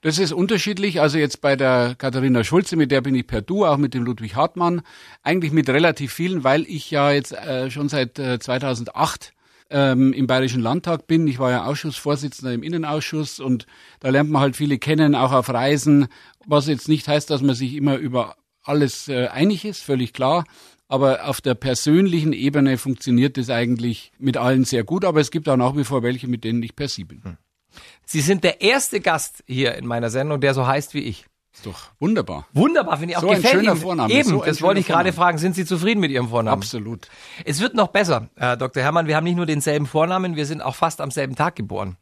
Das 0.00 0.18
ist 0.18 0.32
unterschiedlich. 0.32 1.00
Also 1.00 1.16
jetzt 1.16 1.40
bei 1.40 1.56
der 1.56 1.94
Katharina 1.96 2.44
Schulze, 2.44 2.76
mit 2.76 2.90
der 2.90 3.00
bin 3.00 3.14
ich 3.14 3.26
per 3.26 3.40
Du, 3.40 3.64
auch 3.64 3.78
mit 3.78 3.94
dem 3.94 4.04
Ludwig 4.04 4.34
Hartmann, 4.34 4.82
eigentlich 5.22 5.52
mit 5.52 5.70
relativ 5.70 6.12
vielen, 6.12 6.44
weil 6.44 6.62
ich 6.64 6.90
ja 6.90 7.12
jetzt 7.12 7.32
äh, 7.32 7.70
schon 7.70 7.88
seit 7.88 8.18
äh, 8.18 8.38
2008 8.38 9.32
ähm, 9.74 10.12
im 10.12 10.28
Bayerischen 10.28 10.62
Landtag 10.62 11.08
bin. 11.08 11.26
Ich 11.26 11.40
war 11.40 11.50
ja 11.50 11.64
Ausschussvorsitzender 11.64 12.54
im 12.54 12.62
Innenausschuss 12.62 13.40
und 13.40 13.66
da 13.98 14.10
lernt 14.10 14.30
man 14.30 14.40
halt 14.40 14.56
viele 14.56 14.78
kennen, 14.78 15.16
auch 15.16 15.32
auf 15.32 15.48
Reisen, 15.48 16.06
was 16.46 16.68
jetzt 16.68 16.88
nicht 16.88 17.08
heißt, 17.08 17.28
dass 17.28 17.42
man 17.42 17.56
sich 17.56 17.74
immer 17.74 17.96
über 17.96 18.36
alles 18.62 19.08
äh, 19.08 19.26
einig 19.26 19.64
ist, 19.64 19.82
völlig 19.82 20.12
klar. 20.12 20.44
Aber 20.86 21.28
auf 21.28 21.40
der 21.40 21.54
persönlichen 21.54 22.32
Ebene 22.32 22.78
funktioniert 22.78 23.36
das 23.36 23.50
eigentlich 23.50 24.12
mit 24.18 24.36
allen 24.36 24.64
sehr 24.64 24.84
gut, 24.84 25.04
aber 25.04 25.20
es 25.20 25.32
gibt 25.32 25.48
auch 25.48 25.56
nach 25.56 25.76
wie 25.76 25.84
vor 25.84 26.04
welche, 26.04 26.28
mit 26.28 26.44
denen 26.44 26.62
ich 26.62 26.76
per 26.76 26.88
Sie 26.88 27.04
bin. 27.04 27.24
Hm. 27.24 27.36
Sie 28.06 28.20
sind 28.20 28.44
der 28.44 28.60
erste 28.60 29.00
Gast 29.00 29.42
hier 29.48 29.74
in 29.74 29.86
meiner 29.86 30.10
Sendung, 30.10 30.40
der 30.40 30.54
so 30.54 30.68
heißt 30.68 30.94
wie 30.94 31.00
ich. 31.00 31.26
Ist 31.54 31.66
doch 31.66 31.90
wunderbar. 32.00 32.48
Wunderbar, 32.52 32.98
finde 32.98 33.12
ich 33.12 33.16
auch. 33.16 33.22
So 33.22 33.30
ein 33.30 33.42
schöner 33.42 33.76
Vorname. 33.76 34.12
Eben, 34.12 34.28
so 34.28 34.42
das 34.44 34.60
wollte 34.60 34.80
ich 34.80 34.86
gerade 34.86 35.12
fragen. 35.12 35.38
Sind 35.38 35.54
Sie 35.54 35.64
zufrieden 35.64 36.00
mit 36.00 36.10
Ihrem 36.10 36.28
Vornamen? 36.28 36.58
Absolut. 36.58 37.08
Es 37.44 37.60
wird 37.60 37.74
noch 37.74 37.88
besser, 37.88 38.28
Herr 38.34 38.56
Dr. 38.56 38.82
Herrmann. 38.82 39.06
Wir 39.06 39.16
haben 39.16 39.24
nicht 39.24 39.36
nur 39.36 39.46
denselben 39.46 39.86
Vornamen, 39.86 40.34
wir 40.34 40.46
sind 40.46 40.60
auch 40.60 40.74
fast 40.74 41.00
am 41.00 41.12
selben 41.12 41.36
Tag 41.36 41.54
geboren. 41.54 41.96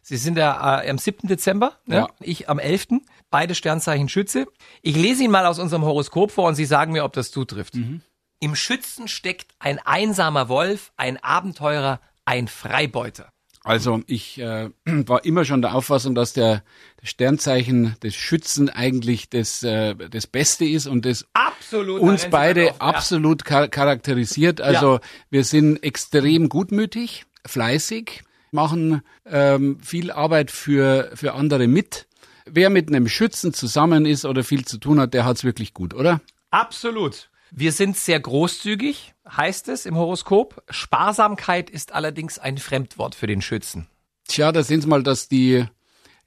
Sie 0.00 0.16
sind 0.16 0.38
ja 0.38 0.82
äh, 0.82 0.90
am 0.90 0.98
7. 0.98 1.28
Dezember, 1.28 1.72
ne? 1.86 1.96
ja. 1.96 2.08
ich 2.20 2.48
am 2.48 2.58
11. 2.58 2.88
Beide 3.30 3.54
Sternzeichen 3.54 4.08
Schütze. 4.08 4.46
Ich 4.82 4.96
lese 4.96 5.22
Ihnen 5.22 5.32
mal 5.32 5.46
aus 5.46 5.58
unserem 5.58 5.84
Horoskop 5.84 6.30
vor 6.30 6.48
und 6.48 6.54
Sie 6.54 6.66
sagen 6.66 6.92
mir, 6.92 7.04
ob 7.04 7.12
das 7.12 7.30
zutrifft. 7.30 7.74
Mhm. 7.74 8.00
Im 8.40 8.54
Schützen 8.54 9.08
steckt 9.08 9.54
ein 9.58 9.78
einsamer 9.78 10.48
Wolf, 10.48 10.92
ein 10.96 11.22
Abenteurer, 11.22 12.00
ein 12.24 12.48
Freibeuter. 12.48 13.33
Also 13.64 14.02
ich 14.06 14.38
äh, 14.38 14.68
war 14.84 15.24
immer 15.24 15.44
schon 15.44 15.62
der 15.62 15.74
Auffassung, 15.74 16.14
dass 16.14 16.34
der, 16.34 16.62
der 17.00 17.06
Sternzeichen 17.06 17.96
des 18.02 18.14
Schützen 18.14 18.68
eigentlich 18.68 19.30
das, 19.30 19.62
äh, 19.62 19.94
das 19.94 20.26
Beste 20.26 20.66
ist 20.66 20.86
und 20.86 21.06
das 21.06 21.26
absolut, 21.32 22.00
uns 22.00 22.28
beide 22.30 22.72
auf, 22.72 22.80
absolut 22.80 23.48
ja. 23.48 23.66
charakterisiert. 23.66 24.60
Also 24.60 24.94
ja. 24.94 25.00
wir 25.30 25.44
sind 25.44 25.82
extrem 25.82 26.50
gutmütig, 26.50 27.24
fleißig, 27.46 28.22
machen 28.50 29.02
ähm, 29.26 29.78
viel 29.80 30.10
Arbeit 30.10 30.50
für, 30.50 31.10
für 31.14 31.32
andere 31.32 31.66
mit. 31.66 32.06
Wer 32.44 32.68
mit 32.68 32.88
einem 32.88 33.08
Schützen 33.08 33.54
zusammen 33.54 34.04
ist 34.04 34.26
oder 34.26 34.44
viel 34.44 34.66
zu 34.66 34.76
tun 34.76 35.00
hat, 35.00 35.14
der 35.14 35.24
hat's 35.24 35.42
wirklich 35.42 35.72
gut, 35.72 35.94
oder? 35.94 36.20
Absolut. 36.50 37.30
Wir 37.56 37.70
sind 37.70 37.96
sehr 37.96 38.18
großzügig, 38.18 39.14
heißt 39.30 39.68
es 39.68 39.86
im 39.86 39.94
Horoskop. 39.94 40.64
Sparsamkeit 40.70 41.70
ist 41.70 41.92
allerdings 41.92 42.40
ein 42.40 42.58
Fremdwort 42.58 43.14
für 43.14 43.28
den 43.28 43.42
Schützen. 43.42 43.86
Tja, 44.26 44.50
da 44.50 44.64
sehen 44.64 44.80
Sie 44.80 44.88
mal, 44.88 45.04
dass 45.04 45.28
die, 45.28 45.64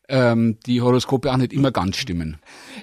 ähm, 0.07 0.57
die 0.65 0.81
Horoskope 0.81 1.29
auch 1.29 1.35
nicht 1.35 1.51
immer 1.51 1.71
ganz 1.71 1.97
stimmen. 1.97 2.39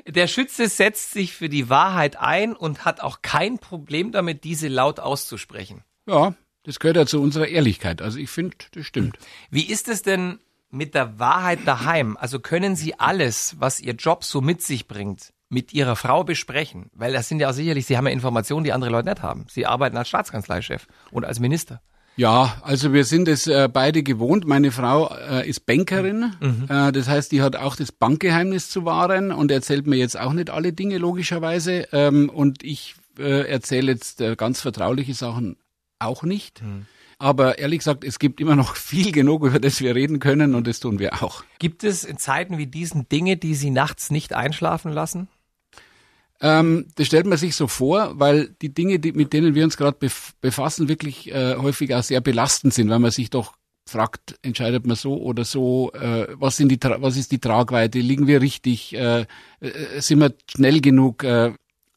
Der 0.06 0.26
Schütze 0.26 0.68
setzt 0.68 1.12
sich 1.12 1.32
für 1.32 1.48
die 1.48 1.70
Wahrheit 1.70 2.16
ein 2.16 2.54
und 2.54 2.84
hat 2.84 3.00
auch 3.00 3.22
kein 3.22 3.58
Problem 3.58 4.12
damit, 4.12 4.44
diese 4.44 4.68
laut 4.68 5.00
auszusprechen. 5.00 5.82
Ja, 6.06 6.34
das 6.64 6.80
gehört 6.80 6.98
ja 6.98 7.06
zu 7.06 7.22
unserer 7.22 7.48
Ehrlichkeit. 7.48 8.02
Also 8.02 8.18
ich 8.18 8.28
finde, 8.28 8.58
das 8.72 8.84
stimmt. 8.84 9.16
Wie 9.50 9.64
ist 9.64 9.88
es 9.88 10.02
denn 10.02 10.38
mit 10.68 10.94
der 10.94 11.18
Wahrheit 11.18 11.60
daheim? 11.64 12.18
Also 12.18 12.40
können 12.40 12.76
Sie 12.76 13.00
alles, 13.00 13.56
was 13.58 13.80
Ihr 13.80 13.94
Job 13.94 14.22
so 14.22 14.42
mit 14.42 14.60
sich 14.60 14.86
bringt, 14.86 15.32
mit 15.54 15.72
Ihrer 15.72 15.96
Frau 15.96 16.24
besprechen? 16.24 16.90
Weil 16.92 17.12
das 17.12 17.28
sind 17.28 17.40
ja 17.40 17.52
sicherlich, 17.52 17.86
Sie 17.86 17.96
haben 17.96 18.06
ja 18.06 18.12
Informationen, 18.12 18.64
die 18.64 18.72
andere 18.72 18.90
Leute 18.90 19.08
nicht 19.08 19.22
haben. 19.22 19.46
Sie 19.48 19.64
arbeiten 19.64 19.96
als 19.96 20.08
Staatskanzleichef 20.08 20.86
und 21.10 21.24
als 21.24 21.40
Minister. 21.40 21.80
Ja, 22.16 22.58
also 22.62 22.92
wir 22.92 23.04
sind 23.04 23.26
es 23.26 23.46
äh, 23.46 23.68
beide 23.72 24.02
gewohnt. 24.02 24.46
Meine 24.46 24.70
Frau 24.70 25.12
äh, 25.16 25.48
ist 25.48 25.66
Bankerin, 25.66 26.32
mhm. 26.40 26.66
äh, 26.68 26.92
das 26.92 27.08
heißt, 27.08 27.32
die 27.32 27.42
hat 27.42 27.56
auch 27.56 27.74
das 27.74 27.90
Bankgeheimnis 27.90 28.70
zu 28.70 28.84
wahren 28.84 29.32
und 29.32 29.50
erzählt 29.50 29.86
mir 29.86 29.96
jetzt 29.96 30.18
auch 30.18 30.32
nicht 30.32 30.50
alle 30.50 30.72
Dinge 30.72 30.98
logischerweise. 30.98 31.88
Ähm, 31.92 32.28
und 32.28 32.62
ich 32.62 32.94
äh, 33.18 33.48
erzähle 33.50 33.92
jetzt 33.92 34.20
äh, 34.20 34.36
ganz 34.36 34.60
vertrauliche 34.60 35.14
Sachen 35.14 35.56
auch 35.98 36.22
nicht. 36.22 36.62
Mhm. 36.62 36.86
Aber 37.18 37.58
ehrlich 37.58 37.78
gesagt, 37.78 38.04
es 38.04 38.18
gibt 38.18 38.40
immer 38.40 38.56
noch 38.56 38.76
viel 38.76 39.12
genug, 39.12 39.44
über 39.44 39.58
das 39.58 39.80
wir 39.80 39.94
reden 39.94 40.18
können 40.18 40.54
und 40.54 40.66
das 40.66 40.80
tun 40.80 40.98
wir 40.98 41.22
auch. 41.22 41.44
Gibt 41.58 41.84
es 41.84 42.04
in 42.04 42.18
Zeiten 42.18 42.58
wie 42.58 42.66
diesen 42.66 43.08
Dinge, 43.08 43.36
die 43.36 43.54
Sie 43.54 43.70
nachts 43.70 44.10
nicht 44.10 44.34
einschlafen 44.34 44.92
lassen? 44.92 45.28
Ähm, 46.40 46.86
das 46.96 47.06
stellt 47.06 47.26
man 47.26 47.38
sich 47.38 47.54
so 47.54 47.68
vor, 47.68 48.18
weil 48.18 48.54
die 48.60 48.74
Dinge, 48.74 48.98
die, 48.98 49.12
mit 49.12 49.32
denen 49.32 49.54
wir 49.54 49.64
uns 49.64 49.76
gerade 49.76 49.98
befassen, 50.40 50.88
wirklich 50.88 51.32
äh, 51.32 51.56
häufig 51.56 51.94
auch 51.94 52.02
sehr 52.02 52.20
belastend 52.20 52.74
sind, 52.74 52.90
weil 52.90 52.98
man 52.98 53.10
sich 53.10 53.30
doch 53.30 53.54
fragt, 53.88 54.38
entscheidet 54.42 54.86
man 54.86 54.96
so 54.96 55.20
oder 55.20 55.44
so, 55.44 55.92
äh, 55.92 56.26
was, 56.38 56.56
sind 56.56 56.70
die, 56.70 56.78
was 56.82 57.16
ist 57.16 57.32
die 57.32 57.38
Tragweite, 57.38 57.98
liegen 57.98 58.26
wir 58.26 58.40
richtig, 58.40 58.94
äh, 58.94 59.26
äh, 59.60 60.00
sind 60.00 60.20
wir 60.20 60.34
schnell 60.50 60.80
genug, 60.80 61.22
äh, 61.22 61.52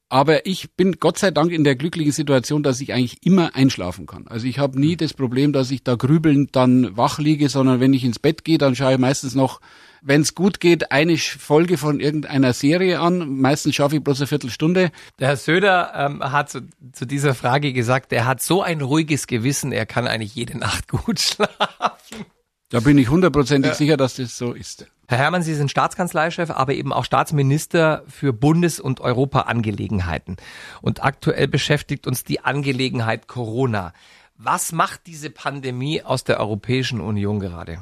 aber 0.10 0.46
ich 0.46 0.72
bin 0.76 0.94
Gott 1.00 1.18
sei 1.18 1.32
Dank 1.32 1.52
in 1.52 1.64
der 1.64 1.76
glücklichen 1.76 2.12
Situation, 2.12 2.64
dass 2.64 2.82
ich 2.82 2.94
eigentlich 2.94 3.26
immer 3.26 3.56
einschlafen 3.56 4.06
kann. 4.06 4.28
Also 4.28 4.48
ich 4.48 4.60
habe 4.60 4.80
nie 4.80 4.96
das 4.96 5.14
Problem, 5.14 5.54
dass 5.54 5.72
ich 5.72 5.84
da 5.84 5.96
grübelnd 5.96 6.56
dann 6.56 6.96
wach 6.96 7.20
liege, 7.20 7.50
sondern 7.50 7.80
wenn 7.80 7.94
ich 7.94 8.04
ins 8.04 8.20
Bett 8.20 8.44
gehe, 8.44 8.58
dann 8.58 8.76
schaue 8.76 8.94
ich 8.94 9.00
meistens 9.00 9.36
noch 9.36 9.60
wenn 10.02 10.22
es 10.22 10.36
gut 10.36 10.60
geht, 10.60 10.92
eine 10.92 11.18
Folge 11.18 11.78
von 11.78 12.00
irgendeiner 12.00 12.54
Serie 12.54 13.00
an. 13.00 13.40
Meistens 13.42 13.76
schaffe 13.76 13.98
ich 13.98 14.04
bloß 14.04 14.22
eine 14.22 14.28
Viertelstunde. 14.28 14.92
Der 15.20 15.28
Herr 15.28 15.38
Söder 15.38 15.92
ähm, 15.96 16.24
hat 16.24 16.50
zu, 16.50 16.62
zu, 16.94 17.06
dieser 17.06 17.34
Frage 17.34 17.74
gesagt, 17.74 18.14
er 18.14 18.26
hat 18.26 18.42
so 18.42 18.62
ein 18.62 18.82
ruhiges 18.82 19.28
Gewissen, 19.28 19.72
er 19.72 19.86
kann 19.86 20.08
eigentlich 20.08 20.36
jede 20.36 20.58
Nacht 20.58 20.88
gut 20.88 21.20
schlafen. 21.20 22.26
Da 22.70 22.80
bin 22.80 22.98
ich 22.98 23.10
hundertprozentig 23.10 23.72
ja. 23.72 23.76
sicher, 23.76 23.98
dass 23.98 24.16
das 24.16 24.38
so 24.38 24.54
ist. 24.54 24.88
Herr 25.10 25.20
Herrmann, 25.20 25.42
Sie 25.42 25.56
sind 25.56 25.72
Staatskanzleichef, 25.72 26.52
aber 26.52 26.74
eben 26.74 26.92
auch 26.92 27.06
Staatsminister 27.06 28.04
für 28.10 28.34
Bundes- 28.34 28.82
und 28.82 29.00
Europaangelegenheiten. 29.00 30.36
Und 30.82 31.02
aktuell 31.02 31.48
beschäftigt 31.48 32.08
uns 32.08 32.26
die 32.26 32.42
Angelegenheit 32.42 33.28
Corona. 33.28 33.94
Was 34.36 34.74
macht 34.74 35.08
diese 35.08 35.30
Pandemie 35.30 36.04
aus 36.04 36.26
der 36.26 36.42
Europäischen 36.42 37.00
Union 37.00 37.40
gerade? 37.40 37.78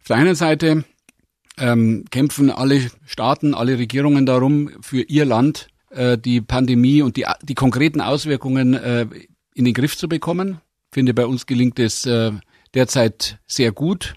Auf 0.00 0.08
der 0.08 0.16
einen 0.16 0.36
Seite 0.36 0.84
ähm, 1.58 2.04
kämpfen 2.10 2.50
alle 2.50 2.88
Staaten, 3.04 3.54
alle 3.54 3.78
Regierungen 3.78 4.24
darum, 4.24 4.70
für 4.80 5.02
ihr 5.02 5.24
Land 5.24 5.68
äh, 5.90 6.16
die 6.16 6.40
Pandemie 6.40 7.02
und 7.02 7.16
die, 7.16 7.26
die 7.42 7.54
konkreten 7.54 8.00
Auswirkungen 8.00 8.74
äh, 8.74 9.06
in 9.54 9.64
den 9.64 9.74
Griff 9.74 9.96
zu 9.96 10.08
bekommen. 10.08 10.60
Ich 10.90 10.94
finde, 10.94 11.14
bei 11.14 11.26
uns 11.26 11.46
gelingt 11.46 11.80
es 11.80 12.06
äh, 12.06 12.30
derzeit 12.74 13.40
sehr 13.46 13.72
gut. 13.72 14.14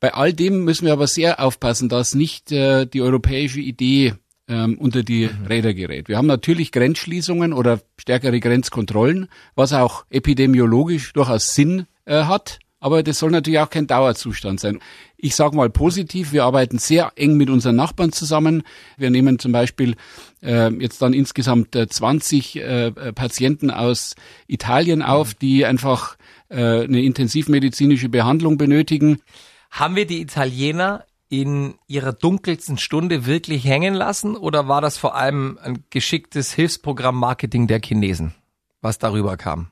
Bei 0.00 0.14
all 0.14 0.32
dem 0.32 0.64
müssen 0.64 0.86
wir 0.86 0.92
aber 0.92 1.06
sehr 1.06 1.40
aufpassen, 1.40 1.88
dass 1.88 2.14
nicht 2.14 2.52
äh, 2.52 2.86
die 2.86 3.02
europäische 3.02 3.60
Idee 3.60 4.14
ähm, 4.48 4.78
unter 4.78 5.02
die 5.02 5.26
mhm. 5.28 5.46
Räder 5.46 5.74
gerät. 5.74 6.08
Wir 6.08 6.16
haben 6.16 6.26
natürlich 6.26 6.72
Grenzschließungen 6.72 7.52
oder 7.52 7.80
stärkere 7.98 8.40
Grenzkontrollen, 8.40 9.28
was 9.54 9.72
auch 9.72 10.04
epidemiologisch 10.10 11.12
durchaus 11.12 11.54
Sinn 11.54 11.86
äh, 12.06 12.24
hat. 12.24 12.58
Aber 12.80 13.02
das 13.02 13.18
soll 13.18 13.32
natürlich 13.32 13.58
auch 13.58 13.70
kein 13.70 13.88
Dauerzustand 13.88 14.60
sein. 14.60 14.78
Ich 15.16 15.34
sage 15.34 15.56
mal 15.56 15.68
positiv, 15.68 16.32
wir 16.32 16.44
arbeiten 16.44 16.78
sehr 16.78 17.12
eng 17.16 17.36
mit 17.36 17.50
unseren 17.50 17.74
Nachbarn 17.74 18.12
zusammen. 18.12 18.62
Wir 18.96 19.10
nehmen 19.10 19.40
zum 19.40 19.50
Beispiel 19.50 19.96
äh, 20.42 20.72
jetzt 20.74 21.02
dann 21.02 21.12
insgesamt 21.12 21.74
äh, 21.74 21.88
20 21.88 22.56
äh, 22.56 22.92
Patienten 23.12 23.72
aus 23.72 24.14
Italien 24.46 25.02
auf, 25.02 25.34
die 25.34 25.66
einfach 25.66 26.16
äh, 26.50 26.84
eine 26.84 27.02
intensivmedizinische 27.02 28.08
Behandlung 28.08 28.58
benötigen. 28.58 29.22
Haben 29.70 29.96
wir 29.96 30.06
die 30.06 30.20
Italiener 30.20 31.04
in 31.28 31.74
ihrer 31.86 32.12
dunkelsten 32.12 32.78
Stunde 32.78 33.26
wirklich 33.26 33.64
hängen 33.64 33.94
lassen 33.94 34.36
oder 34.36 34.66
war 34.66 34.80
das 34.80 34.96
vor 34.96 35.14
allem 35.14 35.58
ein 35.62 35.84
geschicktes 35.90 36.52
Hilfsprogramm 36.52 37.16
Marketing 37.16 37.66
der 37.66 37.80
Chinesen, 37.84 38.34
was 38.80 38.98
darüber 38.98 39.36
kam? 39.36 39.68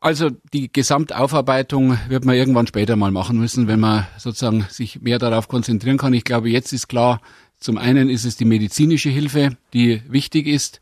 Also 0.00 0.30
die 0.52 0.72
Gesamtaufarbeitung 0.72 1.96
wird 2.08 2.24
man 2.24 2.34
irgendwann 2.34 2.66
später 2.66 2.96
mal 2.96 3.12
machen 3.12 3.38
müssen, 3.38 3.68
wenn 3.68 3.78
man 3.78 4.06
sozusagen 4.18 4.66
sich 4.68 5.00
mehr 5.00 5.20
darauf 5.20 5.46
konzentrieren 5.46 5.96
kann. 5.96 6.12
Ich 6.12 6.24
glaube, 6.24 6.50
jetzt 6.50 6.72
ist 6.72 6.88
klar, 6.88 7.20
zum 7.60 7.78
einen 7.78 8.10
ist 8.10 8.24
es 8.24 8.36
die 8.36 8.44
medizinische 8.44 9.10
Hilfe, 9.10 9.56
die 9.72 10.02
wichtig 10.08 10.48
ist. 10.48 10.80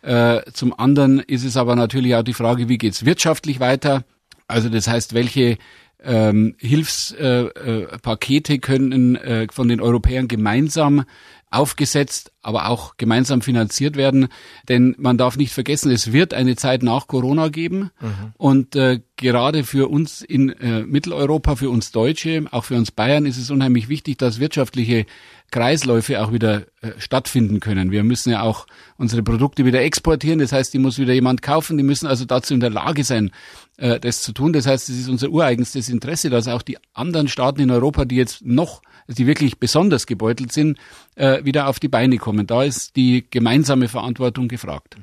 Äh, 0.00 0.50
zum 0.52 0.72
anderen 0.78 1.20
ist 1.20 1.44
es 1.44 1.58
aber 1.58 1.76
natürlich 1.76 2.14
auch 2.14 2.22
die 2.22 2.32
Frage, 2.32 2.70
wie 2.70 2.78
geht's 2.78 3.04
wirtschaftlich 3.04 3.60
weiter? 3.60 4.04
Also 4.48 4.70
das 4.70 4.88
heißt, 4.88 5.12
welche 5.12 5.58
ähm, 6.04 6.54
Hilfspakete 6.58 8.52
äh, 8.52 8.56
äh, 8.56 8.58
können 8.58 9.16
äh, 9.16 9.46
von 9.50 9.68
den 9.68 9.80
Europäern 9.80 10.28
gemeinsam 10.28 11.04
aufgesetzt, 11.50 12.31
aber 12.42 12.68
auch 12.68 12.96
gemeinsam 12.96 13.40
finanziert 13.40 13.96
werden. 13.96 14.28
Denn 14.68 14.94
man 14.98 15.16
darf 15.16 15.36
nicht 15.36 15.52
vergessen, 15.52 15.90
es 15.90 16.12
wird 16.12 16.34
eine 16.34 16.56
Zeit 16.56 16.82
nach 16.82 17.06
Corona 17.06 17.48
geben. 17.48 17.90
Mhm. 18.00 18.32
Und 18.36 18.76
äh, 18.76 19.00
gerade 19.16 19.64
für 19.64 19.88
uns 19.88 20.22
in 20.22 20.50
äh, 20.50 20.82
Mitteleuropa, 20.82 21.56
für 21.56 21.70
uns 21.70 21.92
Deutsche, 21.92 22.44
auch 22.50 22.64
für 22.64 22.76
uns 22.76 22.90
Bayern 22.90 23.26
ist 23.26 23.38
es 23.38 23.50
unheimlich 23.50 23.88
wichtig, 23.88 24.18
dass 24.18 24.40
wirtschaftliche 24.40 25.06
Kreisläufe 25.52 26.20
auch 26.20 26.32
wieder 26.32 26.62
äh, 26.80 26.92
stattfinden 26.98 27.60
können. 27.60 27.92
Wir 27.92 28.02
müssen 28.02 28.30
ja 28.30 28.42
auch 28.42 28.66
unsere 28.96 29.22
Produkte 29.22 29.64
wieder 29.64 29.82
exportieren. 29.82 30.40
Das 30.40 30.50
heißt, 30.50 30.74
die 30.74 30.78
muss 30.78 30.98
wieder 30.98 31.12
jemand 31.12 31.42
kaufen. 31.42 31.76
Die 31.76 31.84
müssen 31.84 32.06
also 32.08 32.24
dazu 32.24 32.54
in 32.54 32.60
der 32.60 32.70
Lage 32.70 33.04
sein, 33.04 33.30
äh, 33.76 34.00
das 34.00 34.22
zu 34.22 34.32
tun. 34.32 34.52
Das 34.52 34.66
heißt, 34.66 34.88
es 34.88 34.98
ist 34.98 35.08
unser 35.08 35.28
ureigenstes 35.28 35.88
Interesse, 35.88 36.30
dass 36.30 36.48
auch 36.48 36.62
die 36.62 36.78
anderen 36.94 37.28
Staaten 37.28 37.60
in 37.60 37.70
Europa, 37.70 38.06
die 38.06 38.16
jetzt 38.16 38.44
noch, 38.44 38.82
die 39.06 39.26
wirklich 39.26 39.58
besonders 39.58 40.06
gebeutelt 40.06 40.52
sind, 40.52 40.78
äh, 41.16 41.44
wieder 41.44 41.68
auf 41.68 41.78
die 41.78 41.88
Beine 41.88 42.16
kommen. 42.16 42.31
Da 42.46 42.62
ist 42.62 42.96
die 42.96 43.26
gemeinsame 43.28 43.88
Verantwortung 43.88 44.48
gefragt. 44.48 44.96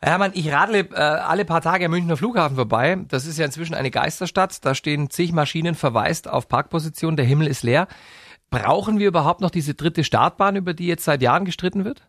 Herr 0.00 0.12
Hermann, 0.12 0.32
ich 0.34 0.52
radle 0.52 0.80
äh, 0.92 0.94
alle 0.94 1.44
paar 1.44 1.62
Tage 1.62 1.86
am 1.86 1.90
Münchner 1.90 2.16
Flughafen 2.16 2.56
vorbei. 2.56 2.98
Das 3.08 3.26
ist 3.26 3.38
ja 3.38 3.46
inzwischen 3.46 3.74
eine 3.74 3.90
Geisterstadt. 3.90 4.64
Da 4.64 4.74
stehen 4.74 5.10
zig 5.10 5.32
Maschinen 5.32 5.74
verwaist 5.74 6.28
auf 6.28 6.48
Parkposition. 6.48 7.16
Der 7.16 7.24
Himmel 7.24 7.46
ist 7.46 7.62
leer. 7.62 7.88
Brauchen 8.50 8.98
wir 8.98 9.08
überhaupt 9.08 9.40
noch 9.40 9.50
diese 9.50 9.74
dritte 9.74 10.04
Startbahn, 10.04 10.56
über 10.56 10.74
die 10.74 10.86
jetzt 10.86 11.04
seit 11.04 11.22
Jahren 11.22 11.44
gestritten 11.44 11.84
wird? 11.84 12.06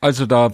Also 0.00 0.26
da 0.26 0.46
äh, 0.46 0.50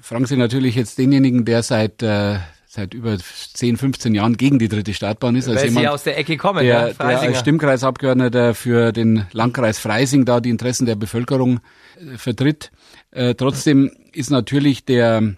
fragen 0.00 0.26
Sie 0.26 0.36
natürlich 0.36 0.76
jetzt 0.76 0.98
denjenigen, 0.98 1.44
der 1.44 1.62
seit 1.62 2.02
äh, 2.02 2.38
seit 2.74 2.94
über 2.94 3.18
10, 3.18 3.76
15 3.76 4.14
Jahren 4.14 4.38
gegen 4.38 4.58
die 4.58 4.68
dritte 4.68 4.94
Startbahn 4.94 5.36
ist. 5.36 5.46
Weil 5.46 5.56
also 5.56 5.66
jemand, 5.66 5.84
Sie 5.84 5.88
aus 5.88 6.04
der 6.04 6.16
Ecke 6.16 6.38
kommen, 6.38 6.64
der, 6.64 6.88
ja, 6.88 6.92
der 6.94 7.20
als 7.20 7.40
Stimmkreisabgeordneter 7.40 8.54
für 8.54 8.92
den 8.92 9.26
Landkreis 9.32 9.78
Freising 9.78 10.24
da 10.24 10.40
die 10.40 10.48
Interessen 10.48 10.86
der 10.86 10.94
Bevölkerung 10.94 11.60
äh, 12.00 12.16
vertritt. 12.16 12.72
Äh, 13.10 13.34
trotzdem 13.34 13.90
ist 14.12 14.30
natürlich 14.30 14.86
der 14.86 15.34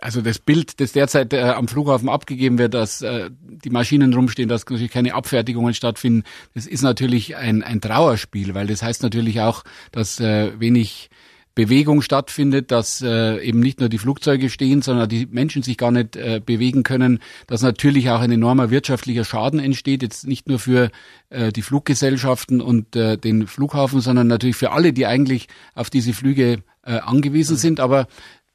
also 0.00 0.22
das 0.22 0.40
Bild, 0.40 0.80
das 0.80 0.90
derzeit 0.90 1.32
äh, 1.32 1.40
am 1.40 1.68
Flughafen 1.68 2.08
abgegeben 2.08 2.58
wird, 2.58 2.74
dass 2.74 3.02
äh, 3.02 3.30
die 3.30 3.70
Maschinen 3.70 4.12
rumstehen, 4.12 4.48
dass 4.48 4.68
natürlich 4.68 4.90
keine 4.90 5.14
Abfertigungen 5.14 5.72
stattfinden, 5.72 6.24
das 6.54 6.66
ist 6.66 6.82
natürlich 6.82 7.36
ein, 7.36 7.62
ein 7.62 7.80
Trauerspiel, 7.80 8.54
weil 8.54 8.66
das 8.66 8.82
heißt 8.82 9.04
natürlich 9.04 9.40
auch, 9.40 9.62
dass 9.92 10.18
äh, 10.18 10.58
wenig 10.58 11.10
Bewegung 11.58 12.02
stattfindet, 12.02 12.70
dass 12.70 13.02
äh, 13.02 13.44
eben 13.44 13.58
nicht 13.58 13.80
nur 13.80 13.88
die 13.88 13.98
Flugzeuge 13.98 14.48
stehen, 14.48 14.80
sondern 14.80 15.08
die 15.08 15.26
Menschen 15.26 15.64
sich 15.64 15.76
gar 15.76 15.90
nicht 15.90 16.14
äh, 16.14 16.40
bewegen 16.40 16.84
können, 16.84 17.18
dass 17.48 17.62
natürlich 17.62 18.10
auch 18.10 18.20
ein 18.20 18.30
enormer 18.30 18.70
wirtschaftlicher 18.70 19.24
Schaden 19.24 19.58
entsteht, 19.58 20.04
jetzt 20.04 20.24
nicht 20.24 20.46
nur 20.46 20.60
für 20.60 20.92
äh, 21.30 21.50
die 21.50 21.62
Fluggesellschaften 21.62 22.60
und 22.60 22.94
äh, 22.94 23.18
den 23.18 23.48
Flughafen, 23.48 24.00
sondern 24.00 24.28
natürlich 24.28 24.54
für 24.54 24.70
alle, 24.70 24.92
die 24.92 25.04
eigentlich 25.06 25.48
auf 25.74 25.90
diese 25.90 26.12
Flüge 26.12 26.62
äh, 26.84 26.98
angewiesen 26.98 27.54
mhm. 27.54 27.60
sind. 27.60 27.80
Aber 27.80 28.06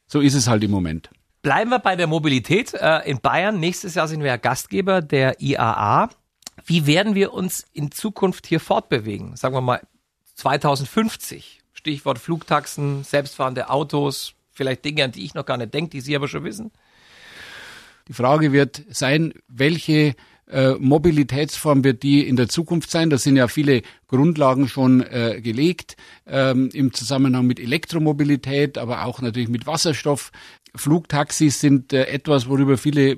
so 0.08 0.22
ist 0.22 0.34
es 0.34 0.48
halt 0.48 0.64
im 0.64 0.72
Moment. 0.72 1.10
Bleiben 1.42 1.72
wir 1.72 1.80
bei 1.80 1.98
der 1.98 2.08
Mobilität. 2.08 2.74
Äh, 2.74 3.00
in 3.00 3.20
Bayern, 3.20 3.60
nächstes 3.60 3.96
Jahr 3.96 4.08
sind 4.08 4.22
wir 4.22 4.28
ja 4.28 4.38
Gastgeber 4.38 5.02
der 5.02 5.42
IAA. 5.42 6.10
Wie 6.66 6.88
werden 6.88 7.16
wir 7.16 7.34
uns 7.34 7.66
in 7.74 7.92
Zukunft 7.92 8.48
hier 8.48 8.62
fortbewegen? 8.62 9.36
Sagen 9.36 9.56
wir 9.56 9.60
mal 9.60 9.82
2050. 10.36 11.63
Stichwort 11.84 12.18
Flugtaxen, 12.18 13.04
selbstfahrende 13.04 13.70
Autos, 13.70 14.36
vielleicht 14.52 14.86
Dinge, 14.86 15.04
an 15.04 15.12
die 15.12 15.26
ich 15.26 15.34
noch 15.34 15.46
gar 15.46 15.58
nicht 15.58 15.74
denke, 15.74 15.90
die 15.90 16.00
Sie 16.00 16.16
aber 16.16 16.30
schon 16.30 16.46
wissen. 16.46 16.72
Die 18.08 18.14
Frage 18.14 18.54
wird 18.54 18.84
sein, 18.90 19.34
welche 19.50 20.16
äh, 20.54 20.76
Mobilitätsform 20.80 21.84
wird 21.84 22.04
die 22.04 22.28
in 22.28 22.36
der 22.36 22.48
Zukunft 22.48 22.92
sein. 22.92 23.10
Da 23.10 23.18
sind 23.18 23.36
ja 23.36 23.48
viele 23.48 23.82
Grundlagen 24.08 24.68
schon 24.68 25.02
äh, 25.02 25.42
gelegt 25.42 25.98
ähm, 26.28 26.70
im 26.74 26.94
Zusammenhang 26.94 27.48
mit 27.48 27.60
Elektromobilität, 27.60 28.78
aber 28.78 29.06
auch 29.06 29.22
natürlich 29.22 29.50
mit 29.50 29.66
Wasserstoff. 29.66 30.32
Flugtaxis 30.76 31.60
sind 31.60 31.94
äh, 31.94 32.06
etwas, 32.06 32.48
worüber 32.48 32.78
viele 32.78 33.12
äh, 33.12 33.18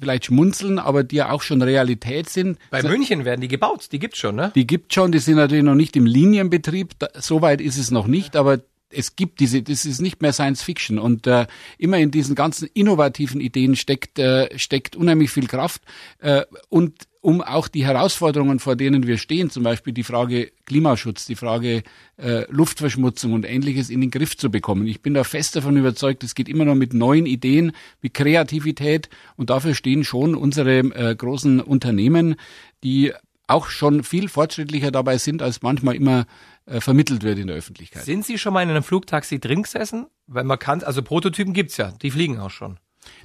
vielleicht 0.00 0.26
schmunzeln, 0.26 0.78
aber 0.78 1.04
die 1.04 1.16
ja 1.16 1.30
auch 1.30 1.42
schon 1.42 1.62
Realität 1.62 2.28
sind. 2.28 2.58
Bei 2.70 2.82
so, 2.82 2.88
München 2.88 3.24
werden 3.24 3.40
die 3.40 3.48
gebaut, 3.48 3.88
die 3.92 3.98
gibt's 3.98 4.18
schon, 4.18 4.36
ne? 4.36 4.52
Die 4.54 4.66
gibt 4.66 4.92
schon, 4.94 5.12
die 5.12 5.18
sind 5.18 5.36
natürlich 5.36 5.64
noch 5.64 5.74
nicht 5.74 5.96
im 5.96 6.06
Linienbetrieb, 6.06 6.98
da, 6.98 7.08
soweit 7.14 7.60
ist 7.60 7.78
es 7.78 7.90
noch 7.90 8.06
nicht, 8.06 8.36
aber 8.36 8.60
es 8.90 9.16
gibt 9.16 9.40
diese, 9.40 9.62
das 9.62 9.84
ist 9.84 10.00
nicht 10.00 10.22
mehr 10.22 10.32
Science 10.32 10.62
Fiction. 10.62 10.98
Und 10.98 11.26
äh, 11.26 11.46
immer 11.78 11.98
in 11.98 12.10
diesen 12.10 12.34
ganzen 12.34 12.68
innovativen 12.72 13.40
Ideen 13.40 13.76
steckt 13.76 14.18
äh, 14.18 14.56
steckt 14.58 14.96
unheimlich 14.96 15.30
viel 15.30 15.46
Kraft. 15.46 15.82
Äh, 16.18 16.42
und 16.68 16.94
um 17.20 17.42
auch 17.42 17.66
die 17.66 17.84
Herausforderungen, 17.84 18.60
vor 18.60 18.76
denen 18.76 19.08
wir 19.08 19.18
stehen, 19.18 19.50
zum 19.50 19.64
Beispiel 19.64 19.92
die 19.92 20.04
Frage 20.04 20.52
Klimaschutz, 20.64 21.26
die 21.26 21.34
Frage 21.34 21.82
äh, 22.18 22.44
Luftverschmutzung 22.50 23.32
und 23.32 23.44
ähnliches 23.44 23.90
in 23.90 24.00
den 24.00 24.12
Griff 24.12 24.36
zu 24.36 24.48
bekommen. 24.48 24.86
Ich 24.86 25.02
bin 25.02 25.12
da 25.12 25.24
fest 25.24 25.56
davon 25.56 25.76
überzeugt, 25.76 26.22
es 26.22 26.36
geht 26.36 26.48
immer 26.48 26.64
noch 26.64 26.76
mit 26.76 26.94
neuen 26.94 27.26
Ideen, 27.26 27.72
mit 28.00 28.14
Kreativität. 28.14 29.08
Und 29.36 29.50
dafür 29.50 29.74
stehen 29.74 30.04
schon 30.04 30.36
unsere 30.36 30.78
äh, 30.78 31.16
großen 31.16 31.60
Unternehmen, 31.60 32.36
die 32.84 33.12
auch 33.48 33.68
schon 33.68 34.04
viel 34.04 34.28
fortschrittlicher 34.28 34.92
dabei 34.92 35.18
sind, 35.18 35.42
als 35.42 35.62
manchmal 35.62 35.96
immer 35.96 36.26
äh, 36.66 36.80
vermittelt 36.80 37.22
wird 37.22 37.38
in 37.38 37.46
der 37.46 37.56
Öffentlichkeit. 37.56 38.04
Sind 38.04 38.26
Sie 38.26 38.38
schon 38.38 38.52
mal 38.52 38.62
in 38.62 38.70
einem 38.70 38.82
Flugtaxi 38.82 39.38
drin 39.38 39.62
gesessen? 39.62 40.06
Weil 40.26 40.44
man 40.44 40.58
kann, 40.58 40.82
also 40.82 41.02
Prototypen 41.02 41.54
gibt's 41.54 41.76
ja, 41.76 41.92
die 42.02 42.10
fliegen 42.10 42.38
auch 42.38 42.50
schon. 42.50 42.78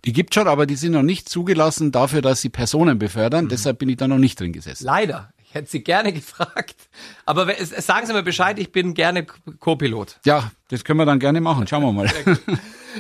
Die 0.06 0.13
gibt 0.13 0.34
schon, 0.34 0.47
aber 0.47 0.65
die 0.65 0.75
sind 0.75 0.93
noch 0.93 1.01
nicht 1.01 1.27
zugelassen 1.27 1.91
dafür, 1.91 2.21
dass 2.21 2.41
sie 2.41 2.49
Personen 2.49 2.99
befördern. 2.99 3.45
Mhm. 3.45 3.49
Deshalb 3.49 3.80
bin 3.80 3.89
ich 3.89 3.97
da 3.97 4.08
noch 4.08 4.17
nicht 4.17 4.39
drin 4.39 4.54
gesessen. 4.54 4.86
Leider. 4.86 5.32
Ich 5.43 5.56
hätte 5.56 5.69
Sie 5.69 5.84
gerne 5.84 6.13
gefragt. 6.13 6.89
Aber 7.25 7.54
sagen 7.56 8.08
Sie 8.08 8.13
mir 8.13 8.23
Bescheid, 8.23 8.58
ich 8.60 8.71
bin 8.71 8.93
gerne 8.93 9.25
Co-Pilot. 9.25 10.19
Ja, 10.25 10.51
das 10.69 10.84
können 10.84 10.99
wir 10.99 11.06
dann 11.06 11.19
gerne 11.19 11.41
machen. 11.41 11.67
Schauen 11.67 11.84
wir 11.84 11.91
mal. 11.91 12.10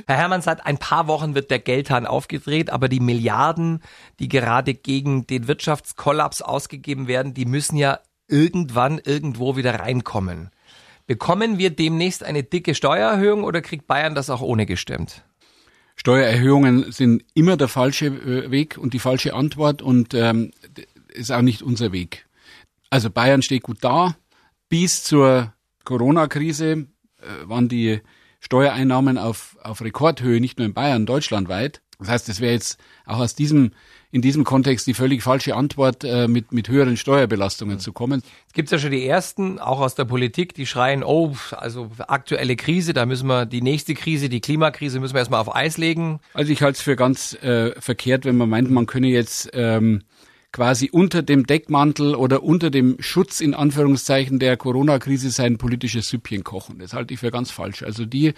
Herr 0.07 0.17
Hermann, 0.17 0.41
seit 0.41 0.65
ein 0.65 0.77
paar 0.77 1.07
Wochen 1.07 1.35
wird 1.35 1.51
der 1.51 1.59
Geldhahn 1.59 2.05
aufgedreht, 2.05 2.69
aber 2.69 2.89
die 2.89 2.99
Milliarden, 2.99 3.81
die 4.19 4.27
gerade 4.27 4.73
gegen 4.73 5.27
den 5.27 5.47
Wirtschaftskollaps 5.47 6.41
ausgegeben 6.41 7.07
werden, 7.07 7.33
die 7.33 7.45
müssen 7.45 7.77
ja 7.77 7.99
irgendwann 8.31 8.99
irgendwo 9.03 9.55
wieder 9.55 9.79
reinkommen. 9.79 10.49
Bekommen 11.07 11.57
wir 11.57 11.69
demnächst 11.71 12.23
eine 12.23 12.43
dicke 12.43 12.73
Steuererhöhung 12.73 13.43
oder 13.43 13.61
kriegt 13.61 13.87
Bayern 13.87 14.15
das 14.15 14.29
auch 14.29 14.41
ohne 14.41 14.65
gestemmt? 14.65 15.23
Steuererhöhungen 15.95 16.91
sind 16.91 17.23
immer 17.33 17.57
der 17.57 17.67
falsche 17.67 18.07
äh, 18.07 18.49
Weg 18.49 18.77
und 18.77 18.93
die 18.93 18.99
falsche 18.99 19.33
Antwort 19.33 19.81
und 19.81 20.13
ähm, 20.13 20.51
ist 21.13 21.31
auch 21.31 21.41
nicht 21.41 21.61
unser 21.61 21.91
Weg. 21.91 22.25
Also 22.89 23.09
Bayern 23.09 23.41
steht 23.41 23.63
gut 23.63 23.79
da. 23.81 24.15
Bis 24.69 25.03
zur 25.03 25.53
Corona-Krise 25.83 26.71
äh, 26.71 26.85
waren 27.43 27.67
die 27.67 28.01
Steuereinnahmen 28.39 29.17
auf, 29.17 29.57
auf 29.61 29.81
Rekordhöhe, 29.81 30.39
nicht 30.41 30.57
nur 30.57 30.65
in 30.65 30.73
Bayern, 30.73 31.05
deutschlandweit. 31.05 31.81
Das 31.99 32.09
heißt, 32.09 32.29
es 32.29 32.39
wäre 32.39 32.53
jetzt 32.53 32.79
auch 33.05 33.19
aus 33.19 33.35
diesem 33.35 33.71
in 34.11 34.21
diesem 34.21 34.43
Kontext 34.43 34.87
die 34.87 34.93
völlig 34.93 35.23
falsche 35.23 35.55
Antwort, 35.55 36.03
äh, 36.03 36.27
mit, 36.27 36.51
mit 36.51 36.67
höheren 36.67 36.97
Steuerbelastungen 36.97 37.79
zu 37.79 37.93
kommen. 37.93 38.21
Es 38.47 38.53
gibt 38.53 38.69
ja 38.71 38.77
schon 38.77 38.91
die 38.91 39.05
ersten, 39.05 39.59
auch 39.59 39.79
aus 39.79 39.95
der 39.95 40.05
Politik, 40.05 40.53
die 40.53 40.65
schreien, 40.65 41.03
oh, 41.03 41.35
also 41.51 41.89
aktuelle 42.07 42.55
Krise, 42.55 42.93
da 42.93 43.05
müssen 43.05 43.27
wir 43.27 43.45
die 43.45 43.61
nächste 43.61 43.93
Krise, 43.93 44.29
die 44.29 44.41
Klimakrise 44.41 44.99
müssen 44.99 45.13
wir 45.13 45.19
erstmal 45.19 45.39
auf 45.39 45.55
Eis 45.55 45.77
legen. 45.77 46.19
Also 46.33 46.51
ich 46.51 46.61
halte 46.61 46.77
es 46.77 46.81
für 46.81 46.95
ganz 46.95 47.33
äh, 47.41 47.71
verkehrt, 47.79 48.25
wenn 48.25 48.37
man 48.37 48.49
meint, 48.49 48.69
man 48.69 48.85
könne 48.85 49.07
jetzt 49.07 49.49
ähm, 49.53 50.03
quasi 50.51 50.89
unter 50.91 51.21
dem 51.21 51.45
Deckmantel 51.45 52.15
oder 52.15 52.43
unter 52.43 52.69
dem 52.69 52.97
Schutz 52.99 53.39
in 53.39 53.53
Anführungszeichen 53.53 54.39
der 54.39 54.57
Corona-Krise 54.57 55.29
sein 55.29 55.57
politisches 55.57 56.09
Süppchen 56.09 56.43
kochen. 56.43 56.79
Das 56.79 56.93
halte 56.93 57.13
ich 57.13 57.19
für 57.21 57.31
ganz 57.31 57.51
falsch. 57.51 57.83
Also 57.83 58.05
die 58.05 58.33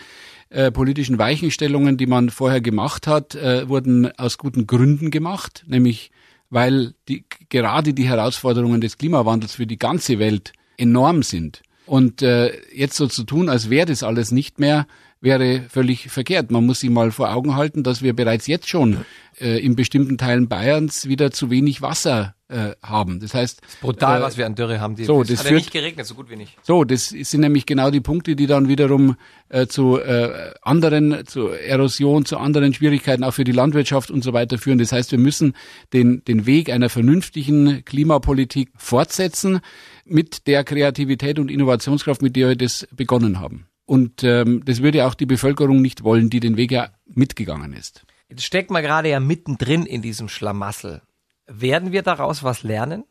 äh, 0.50 0.72
politischen 0.72 1.18
Weichenstellungen, 1.18 1.98
die 1.98 2.06
man 2.06 2.30
vorher 2.30 2.62
gemacht 2.62 3.08
hat, 3.08 3.36
äh, 3.36 3.68
wurden 3.68 4.12
aus 4.18 4.38
guten 4.38 4.68
Gründen 4.68 5.10
gemacht, 5.10 5.64
nämlich 5.68 6.12
weil 6.50 6.94
die, 7.08 7.26
gerade 7.50 7.96
die 7.96 8.08
Herausforderungen 8.08 8.80
des 8.80 9.00
Klimawandels 9.00 9.56
für 9.56 9.66
die 9.66 9.80
ganze 9.80 10.20
Welt 10.20 10.54
enorm 10.78 11.24
sind. 11.24 11.64
Und 11.86 12.22
äh, 12.22 12.54
jetzt 12.74 12.96
so 12.96 13.08
zu 13.08 13.24
tun, 13.24 13.50
als 13.50 13.70
wäre 13.70 13.88
das 13.88 14.04
alles 14.04 14.32
nicht 14.32 14.60
mehr, 14.60 14.86
wäre 15.24 15.64
völlig 15.70 16.10
verkehrt. 16.10 16.52
Man 16.52 16.66
muss 16.66 16.82
sich 16.82 16.90
mal 16.90 17.12
vor 17.12 17.34
Augen 17.34 17.56
halten, 17.56 17.84
dass 17.84 18.02
wir 18.02 18.14
bereits 18.14 18.46
jetzt 18.46 18.68
schon 18.68 19.06
äh, 19.40 19.58
in 19.58 19.76
bestimmten 19.76 20.18
Teilen 20.18 20.50
Bayerns 20.50 21.08
wieder 21.08 21.32
zu 21.32 21.50
wenig 21.50 21.82
Wasser 21.82 22.36
äh, 22.50 22.72
haben. 22.84 23.22
Das 23.22 23.34
heißt, 23.34 23.62
das 23.62 23.76
brutal, 23.78 24.20
äh, 24.20 24.24
was 24.24 24.38
wir 24.38 24.46
an 24.46 24.56
Dürre 24.56 24.82
haben. 24.82 24.98
Die, 24.98 25.06
so, 25.06 25.24
das 25.24 25.40
hat 25.40 25.48
führt, 25.48 25.62
nicht 25.62 25.72
geregnet, 25.72 26.06
so 26.06 26.16
gut 26.16 26.30
wie 26.30 26.36
nicht. 26.36 26.58
So, 26.62 26.84
das 26.84 27.08
sind 27.08 27.40
nämlich 27.40 27.66
genau 27.66 27.90
die 27.90 28.02
Punkte, 28.02 28.36
die 28.36 28.48
dann 28.48 28.68
wiederum 28.68 29.16
äh, 29.48 29.66
zu 29.66 29.98
äh, 29.98 30.52
anderen, 30.62 31.26
zu 31.26 31.48
Erosion, 31.48 32.26
zu 32.26 32.38
anderen 32.38 32.74
Schwierigkeiten 32.74 33.24
auch 33.24 33.34
für 33.34 33.46
die 33.46 33.54
Landwirtschaft 33.54 34.12
und 34.12 34.26
so 34.26 34.34
weiter 34.34 34.58
führen. 34.58 34.78
Das 34.78 34.92
heißt, 34.92 35.12
wir 35.12 35.20
müssen 35.20 35.54
den 35.94 36.22
den 36.26 36.46
Weg 36.46 36.70
einer 36.70 36.90
vernünftigen 36.90 37.86
Klimapolitik 37.86 38.72
fortsetzen 38.76 39.62
mit 40.04 40.48
der 40.48 40.66
Kreativität 40.66 41.40
und 41.40 41.50
Innovationskraft, 41.50 42.22
mit 42.22 42.36
der 42.36 42.50
wir 42.50 42.56
das 42.58 42.86
begonnen 42.92 43.40
haben. 43.40 43.68
Und 43.86 44.24
ähm, 44.24 44.64
das 44.66 44.82
würde 44.82 45.06
auch 45.06 45.14
die 45.14 45.26
Bevölkerung 45.26 45.82
nicht 45.82 46.04
wollen, 46.04 46.30
die 46.30 46.40
den 46.40 46.58
Weg 46.58 46.72
ja 46.72 46.90
mitgegangen 47.06 47.74
ist. 47.74 48.06
Jetzt 48.30 48.44
steckt 48.46 48.72
man 48.72 48.82
gerade 48.82 49.10
ja 49.10 49.20
mittendrin 49.20 49.86
in 49.86 50.02
diesem 50.02 50.30
Schlamassel. 50.30 51.02
Werden 51.46 51.92
wir 51.92 52.02
daraus 52.02 52.44
was 52.44 52.64
lernen? 52.64 53.04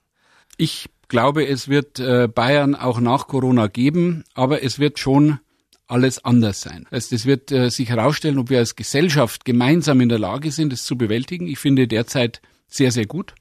Ich 0.56 0.88
glaube, 1.08 1.46
es 1.46 1.68
wird 1.68 2.00
äh, 2.00 2.28
Bayern 2.28 2.74
auch 2.74 3.00
nach 3.00 3.26
Corona 3.26 3.66
geben, 3.66 4.24
aber 4.34 4.62
es 4.62 4.78
wird 4.78 4.98
schon 4.98 5.38
alles 5.86 6.24
anders 6.24 6.62
sein. 6.62 6.86
Also 6.90 7.14
das 7.14 7.26
wird 7.26 7.52
äh, 7.52 7.70
sich 7.70 7.90
herausstellen, 7.90 8.38
ob 8.38 8.48
wir 8.48 8.58
als 8.58 8.76
Gesellschaft 8.76 9.44
gemeinsam 9.44 10.00
in 10.00 10.08
der 10.08 10.18
Lage 10.18 10.50
sind, 10.50 10.72
es 10.72 10.84
zu 10.84 10.96
bewältigen. 10.96 11.46
Ich 11.46 11.58
finde 11.58 11.86
derzeit 11.86 12.40
sehr, 12.66 12.90
sehr 12.90 13.06
gut. 13.06 13.34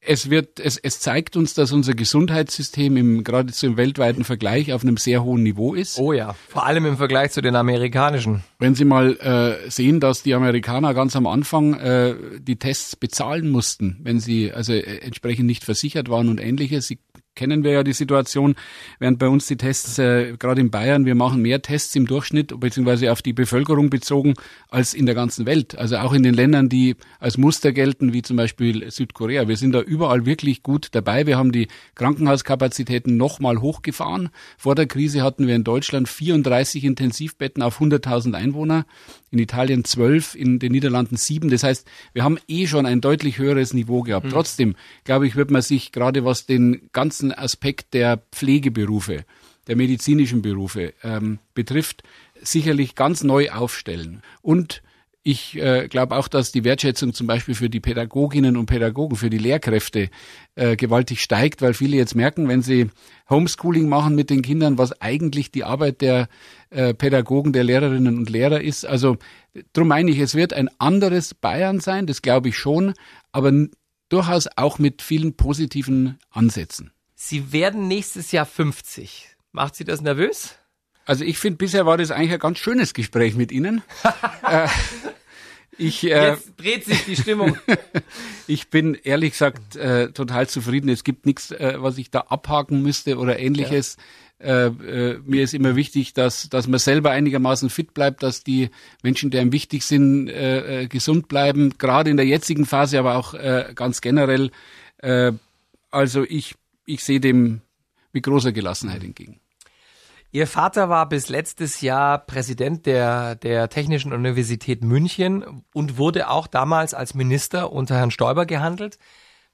Es 0.00 0.30
wird, 0.30 0.60
es, 0.60 0.76
es 0.76 1.00
zeigt 1.00 1.36
uns, 1.36 1.54
dass 1.54 1.72
unser 1.72 1.94
Gesundheitssystem 1.94 2.96
im, 2.96 3.24
geradezu 3.24 3.66
im 3.66 3.76
weltweiten 3.76 4.24
Vergleich 4.24 4.72
auf 4.72 4.82
einem 4.82 4.96
sehr 4.96 5.24
hohen 5.24 5.42
Niveau 5.42 5.74
ist. 5.74 5.98
Oh 5.98 6.12
ja, 6.12 6.34
vor 6.48 6.66
allem 6.66 6.86
im 6.86 6.96
Vergleich 6.96 7.32
zu 7.32 7.40
den 7.40 7.56
amerikanischen. 7.56 8.42
Wenn 8.58 8.74
Sie 8.74 8.84
mal 8.84 9.16
äh, 9.16 9.70
sehen, 9.70 10.00
dass 10.00 10.22
die 10.22 10.34
Amerikaner 10.34 10.94
ganz 10.94 11.16
am 11.16 11.26
Anfang 11.26 11.74
äh, 11.74 12.14
die 12.40 12.56
Tests 12.56 12.96
bezahlen 12.96 13.50
mussten, 13.50 13.98
wenn 14.02 14.20
sie 14.20 14.52
also 14.52 14.72
äh, 14.72 14.98
entsprechend 14.98 15.46
nicht 15.46 15.64
versichert 15.64 16.08
waren 16.08 16.28
und 16.28 16.40
ähnliches. 16.40 16.86
Sie 16.86 16.98
kennen 17.38 17.62
wir 17.62 17.70
ja 17.70 17.84
die 17.84 17.92
Situation, 17.92 18.56
während 18.98 19.20
bei 19.20 19.28
uns 19.28 19.46
die 19.46 19.56
Tests, 19.56 19.96
äh, 20.00 20.36
gerade 20.36 20.60
in 20.60 20.72
Bayern, 20.72 21.06
wir 21.06 21.14
machen 21.14 21.40
mehr 21.40 21.62
Tests 21.62 21.94
im 21.94 22.06
Durchschnitt, 22.06 22.58
beziehungsweise 22.58 23.12
auf 23.12 23.22
die 23.22 23.32
Bevölkerung 23.32 23.90
bezogen, 23.90 24.34
als 24.70 24.92
in 24.92 25.06
der 25.06 25.14
ganzen 25.14 25.46
Welt. 25.46 25.78
Also 25.78 25.98
auch 25.98 26.12
in 26.12 26.24
den 26.24 26.34
Ländern, 26.34 26.68
die 26.68 26.96
als 27.20 27.38
Muster 27.38 27.72
gelten, 27.72 28.12
wie 28.12 28.22
zum 28.22 28.36
Beispiel 28.36 28.90
Südkorea. 28.90 29.46
Wir 29.46 29.56
sind 29.56 29.72
da 29.72 29.80
überall 29.80 30.26
wirklich 30.26 30.64
gut 30.64 30.88
dabei. 30.92 31.26
Wir 31.26 31.38
haben 31.38 31.52
die 31.52 31.68
Krankenhauskapazitäten 31.94 33.16
nochmal 33.16 33.60
hochgefahren. 33.60 34.30
Vor 34.56 34.74
der 34.74 34.86
Krise 34.86 35.22
hatten 35.22 35.46
wir 35.46 35.54
in 35.54 35.62
Deutschland 35.62 36.08
34 36.08 36.82
Intensivbetten 36.82 37.62
auf 37.62 37.80
100.000 37.80 38.34
Einwohner 38.34 38.84
in 39.30 39.38
Italien 39.38 39.84
zwölf, 39.84 40.34
in 40.34 40.58
den 40.58 40.72
Niederlanden 40.72 41.16
sieben. 41.16 41.50
Das 41.50 41.62
heißt, 41.62 41.86
wir 42.14 42.24
haben 42.24 42.38
eh 42.48 42.66
schon 42.66 42.86
ein 42.86 43.00
deutlich 43.00 43.38
höheres 43.38 43.74
Niveau 43.74 44.02
gehabt. 44.02 44.26
Mhm. 44.26 44.30
Trotzdem, 44.30 44.76
glaube 45.04 45.26
ich, 45.26 45.36
wird 45.36 45.50
man 45.50 45.62
sich 45.62 45.92
gerade 45.92 46.24
was 46.24 46.46
den 46.46 46.88
ganzen 46.92 47.27
Aspekt 47.32 47.94
der 47.94 48.22
Pflegeberufe, 48.32 49.24
der 49.66 49.76
medizinischen 49.76 50.42
Berufe 50.42 50.94
ähm, 51.02 51.38
betrifft, 51.54 52.02
sicherlich 52.40 52.94
ganz 52.94 53.22
neu 53.22 53.50
aufstellen. 53.50 54.22
Und 54.42 54.82
ich 55.22 55.58
äh, 55.58 55.88
glaube 55.88 56.16
auch, 56.16 56.26
dass 56.26 56.52
die 56.52 56.64
Wertschätzung 56.64 57.12
zum 57.12 57.26
Beispiel 57.26 57.54
für 57.54 57.68
die 57.68 57.80
Pädagoginnen 57.80 58.56
und 58.56 58.64
Pädagogen, 58.64 59.16
für 59.16 59.28
die 59.28 59.36
Lehrkräfte 59.36 60.08
äh, 60.54 60.74
gewaltig 60.74 61.20
steigt, 61.20 61.60
weil 61.60 61.74
viele 61.74 61.98
jetzt 61.98 62.14
merken, 62.14 62.48
wenn 62.48 62.62
sie 62.62 62.88
Homeschooling 63.28 63.90
machen 63.90 64.14
mit 64.14 64.30
den 64.30 64.40
Kindern, 64.40 64.78
was 64.78 65.02
eigentlich 65.02 65.50
die 65.50 65.64
Arbeit 65.64 66.00
der 66.00 66.28
äh, 66.70 66.94
Pädagogen, 66.94 67.52
der 67.52 67.64
Lehrerinnen 67.64 68.16
und 68.16 68.30
Lehrer 68.30 68.62
ist. 68.62 68.86
Also 68.86 69.18
darum 69.74 69.88
meine 69.88 70.10
ich, 70.10 70.18
es 70.18 70.34
wird 70.34 70.54
ein 70.54 70.70
anderes 70.78 71.34
Bayern 71.34 71.80
sein, 71.80 72.06
das 72.06 72.22
glaube 72.22 72.48
ich 72.48 72.56
schon, 72.56 72.94
aber 73.30 73.52
durchaus 74.08 74.48
auch 74.56 74.78
mit 74.78 75.02
vielen 75.02 75.36
positiven 75.36 76.18
Ansätzen. 76.30 76.92
Sie 77.20 77.52
werden 77.52 77.88
nächstes 77.88 78.30
Jahr 78.30 78.46
50. 78.46 79.34
Macht 79.50 79.74
Sie 79.74 79.84
das 79.84 80.00
nervös? 80.00 80.54
Also 81.04 81.24
ich 81.24 81.38
finde, 81.38 81.56
bisher 81.56 81.84
war 81.84 81.98
das 81.98 82.12
eigentlich 82.12 82.32
ein 82.32 82.38
ganz 82.38 82.58
schönes 82.58 82.94
Gespräch 82.94 83.34
mit 83.34 83.50
Ihnen. 83.50 83.82
äh, 84.48 84.68
ich, 85.76 86.04
äh, 86.04 86.30
Jetzt 86.30 86.52
dreht 86.56 86.84
sich 86.84 87.04
die 87.06 87.16
Stimmung. 87.16 87.58
ich 88.46 88.70
bin 88.70 88.94
ehrlich 88.94 89.32
gesagt 89.32 89.74
äh, 89.74 90.12
total 90.12 90.48
zufrieden. 90.48 90.88
Es 90.90 91.02
gibt 91.02 91.26
nichts, 91.26 91.50
äh, 91.50 91.74
was 91.78 91.98
ich 91.98 92.12
da 92.12 92.20
abhaken 92.20 92.82
müsste 92.82 93.18
oder 93.18 93.40
ähnliches. 93.40 93.96
Ja. 94.38 94.46
Äh, 94.46 94.66
äh, 94.66 95.18
mir 95.24 95.42
ist 95.42 95.54
immer 95.54 95.74
wichtig, 95.74 96.12
dass, 96.12 96.48
dass 96.48 96.68
man 96.68 96.78
selber 96.78 97.10
einigermaßen 97.10 97.68
fit 97.68 97.94
bleibt, 97.94 98.22
dass 98.22 98.44
die 98.44 98.70
Menschen, 99.02 99.30
die 99.30 99.40
einem 99.40 99.50
wichtig 99.50 99.82
sind, 99.82 100.28
äh, 100.28 100.82
äh 100.82 100.86
gesund 100.86 101.26
bleiben, 101.26 101.78
gerade 101.78 102.10
in 102.10 102.16
der 102.16 102.26
jetzigen 102.26 102.64
Phase, 102.64 102.96
aber 102.96 103.16
auch 103.16 103.34
äh, 103.34 103.72
ganz 103.74 104.00
generell. 104.02 104.52
Äh, 104.98 105.32
also 105.90 106.22
ich, 106.22 106.54
ich 106.88 107.04
sehe 107.04 107.20
dem 107.20 107.60
mit 108.12 108.24
großer 108.24 108.52
Gelassenheit 108.52 109.04
entgegen. 109.04 109.40
Ihr 110.30 110.46
Vater 110.46 110.88
war 110.88 111.08
bis 111.08 111.28
letztes 111.28 111.80
Jahr 111.80 112.18
Präsident 112.18 112.84
der, 112.84 113.34
der 113.34 113.68
Technischen 113.70 114.12
Universität 114.12 114.84
München 114.84 115.64
und 115.72 115.96
wurde 115.96 116.28
auch 116.28 116.46
damals 116.46 116.92
als 116.92 117.14
Minister 117.14 117.72
unter 117.72 117.96
Herrn 117.96 118.10
Stoiber 118.10 118.44
gehandelt. 118.44 118.98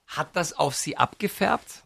Hat 0.06 0.34
das 0.34 0.52
auf 0.52 0.74
Sie 0.74 0.96
abgefärbt? 0.96 1.84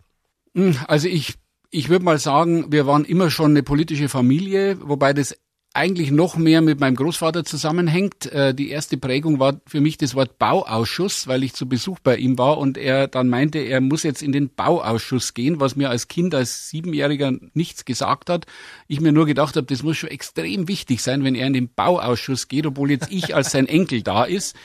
Hm, 0.55 0.77
also 0.87 1.07
ich, 1.07 1.35
ich 1.71 1.91
würde 1.91 2.05
mal 2.05 2.19
sagen, 2.19 2.73
wir 2.73 2.87
waren 2.87 3.05
immer 3.05 3.31
schon 3.31 3.51
eine 3.51 3.63
politische 3.63 4.09
Familie, 4.09 4.79
wobei 4.81 5.13
das 5.13 5.39
eigentlich 5.75 6.11
noch 6.11 6.37
mehr 6.37 6.61
mit 6.61 6.81
meinem 6.81 6.97
Großvater 6.97 7.45
zusammenhängt. 7.45 8.27
Äh, 8.33 8.55
die 8.55 8.71
erste 8.71 8.97
Prägung 8.97 9.39
war 9.39 9.61
für 9.67 9.81
mich 9.81 9.99
das 9.99 10.15
Wort 10.15 10.39
Bauausschuss, 10.39 11.29
weil 11.29 11.45
ich 11.45 11.53
zu 11.53 11.69
Besuch 11.69 11.99
bei 12.01 12.17
ihm 12.17 12.39
war 12.39 12.59
und 12.59 12.79
er 12.79 13.07
dann 13.07 13.29
meinte, 13.29 13.59
er 13.59 13.81
muss 13.81 14.03
jetzt 14.03 14.23
in 14.23 14.33
den 14.33 14.53
Bauausschuss 14.53 15.35
gehen, 15.35 15.61
was 15.61 15.77
mir 15.77 15.91
als 15.91 16.09
Kind, 16.09 16.35
als 16.35 16.69
Siebenjähriger 16.69 17.33
nichts 17.53 17.85
gesagt 17.85 18.31
hat. 18.31 18.47
Ich 18.89 19.01
mir 19.01 19.13
nur 19.13 19.27
gedacht 19.27 19.57
habe, 19.57 19.67
das 19.67 19.83
muss 19.83 19.99
schon 19.99 20.11
extrem 20.11 20.69
wichtig 20.69 21.03
sein, 21.03 21.23
wenn 21.23 21.35
er 21.35 21.47
in 21.47 21.53
den 21.53 21.73
Bauausschuss 21.73 22.49
geht, 22.49 22.67
obwohl 22.67 22.91
jetzt 22.91 23.13
ich 23.13 23.35
als 23.35 23.53
sein 23.53 23.69
Enkel 23.69 24.03
da 24.03 24.25
ist. 24.25 24.57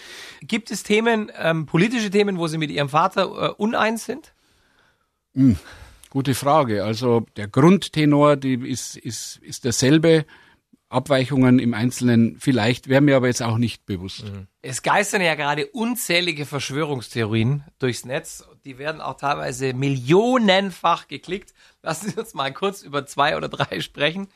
Gibt 0.41 0.71
es 0.71 0.83
Themen, 0.83 1.31
ähm, 1.37 1.65
politische 1.65 2.09
Themen, 2.09 2.37
wo 2.37 2.47
Sie 2.47 2.57
mit 2.57 2.71
Ihrem 2.71 2.89
Vater 2.89 3.23
äh, 3.23 3.49
uneins 3.61 4.05
sind? 4.05 4.33
Hm, 5.35 5.57
gute 6.09 6.33
Frage. 6.33 6.83
Also 6.85 7.25
der 7.35 7.47
Grundtenor, 7.47 8.37
die 8.37 8.53
ist, 8.55 8.95
ist, 8.97 9.39
ist 9.43 9.65
derselbe. 9.65 10.25
Abweichungen 10.93 11.59
im 11.59 11.73
Einzelnen 11.73 12.37
vielleicht, 12.39 12.87
wäre 12.87 13.01
mir 13.01 13.15
aber 13.15 13.27
jetzt 13.27 13.41
auch 13.41 13.57
nicht 13.57 13.85
bewusst. 13.85 14.23
Mhm. 14.23 14.47
Es 14.61 14.81
geistern 14.81 15.21
ja 15.21 15.35
gerade 15.35 15.67
unzählige 15.67 16.45
Verschwörungstheorien 16.45 17.63
durchs 17.79 18.05
Netz. 18.05 18.47
Die 18.65 18.77
werden 18.77 19.01
auch 19.01 19.17
teilweise 19.17 19.73
millionenfach 19.73 21.07
geklickt. 21.07 21.53
Lassen 21.81 22.09
Sie 22.09 22.19
uns 22.19 22.33
mal 22.33 22.53
kurz 22.53 22.81
über 22.81 23.05
zwei 23.05 23.35
oder 23.35 23.49
drei 23.49 23.81
sprechen. 23.81 24.27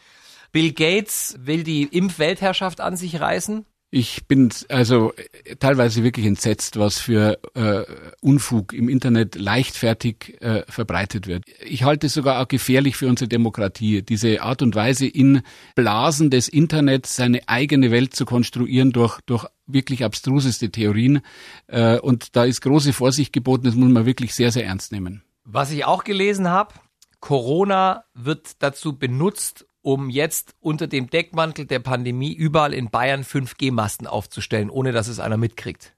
Bill 0.52 0.74
Gates 0.74 1.38
will 1.40 1.64
die 1.64 1.84
Impfweltherrschaft 1.84 2.82
an 2.82 2.98
sich 2.98 3.20
reißen. 3.20 3.66
Ich 3.90 4.28
bin 4.28 4.50
also 4.68 5.14
äh, 5.14 5.56
teilweise 5.56 6.04
wirklich 6.04 6.26
entsetzt, 6.26 6.78
was 6.78 7.00
für 7.00 7.40
äh, 7.54 7.84
Unfug 8.20 8.74
im 8.74 8.90
Internet 8.90 9.36
leichtfertig 9.36 10.42
äh, 10.42 10.64
verbreitet 10.68 11.26
wird. 11.28 11.44
Ich 11.66 11.84
halte 11.84 12.08
es 12.08 12.14
sogar 12.14 12.42
auch 12.42 12.50
gefährlich 12.50 12.98
für 12.98 13.08
unsere 13.08 13.30
Demokratie, 13.30 14.02
diese 14.02 14.42
Art 14.42 14.62
und 14.62 14.76
Weise 14.76 15.08
in 15.08 15.42
Blasen 15.76 16.30
des 16.30 16.50
Internets 16.50 17.16
seine 17.16 17.48
eigene 17.48 17.90
Welt 17.90 18.14
zu 18.14 18.26
konstruieren 18.26 18.92
durch, 18.92 19.22
durch 19.22 19.46
wirklich 19.68 20.04
abstruseste 20.04 20.70
Theorien. 20.70 21.22
Äh, 21.68 22.00
und 22.00 22.36
da 22.36 22.44
ist 22.44 22.62
große 22.62 22.92
Vorsicht 22.92 23.32
geboten, 23.32 23.66
das 23.66 23.76
muss 23.76 23.90
man 23.90 24.06
wirklich 24.06 24.36
sehr, 24.36 24.52
sehr 24.52 24.66
ernst 24.66 24.92
nehmen. 24.92 25.24
Was 25.46 25.72
ich 25.72 25.86
auch 25.86 26.04
gelesen 26.04 26.50
habe, 26.50 26.74
Corona 27.22 28.04
wird 28.14 28.62
dazu 28.62 28.98
benutzt, 28.98 29.67
um 29.88 30.10
jetzt 30.10 30.54
unter 30.60 30.86
dem 30.86 31.10
Deckmantel 31.10 31.66
der 31.66 31.80
Pandemie 31.80 32.34
überall 32.34 32.74
in 32.74 32.90
Bayern 32.90 33.24
5G-Masten 33.24 34.06
aufzustellen, 34.06 34.70
ohne 34.70 34.92
dass 34.92 35.08
es 35.08 35.22
einer 35.22 35.38
mitkriegt. 35.38 35.94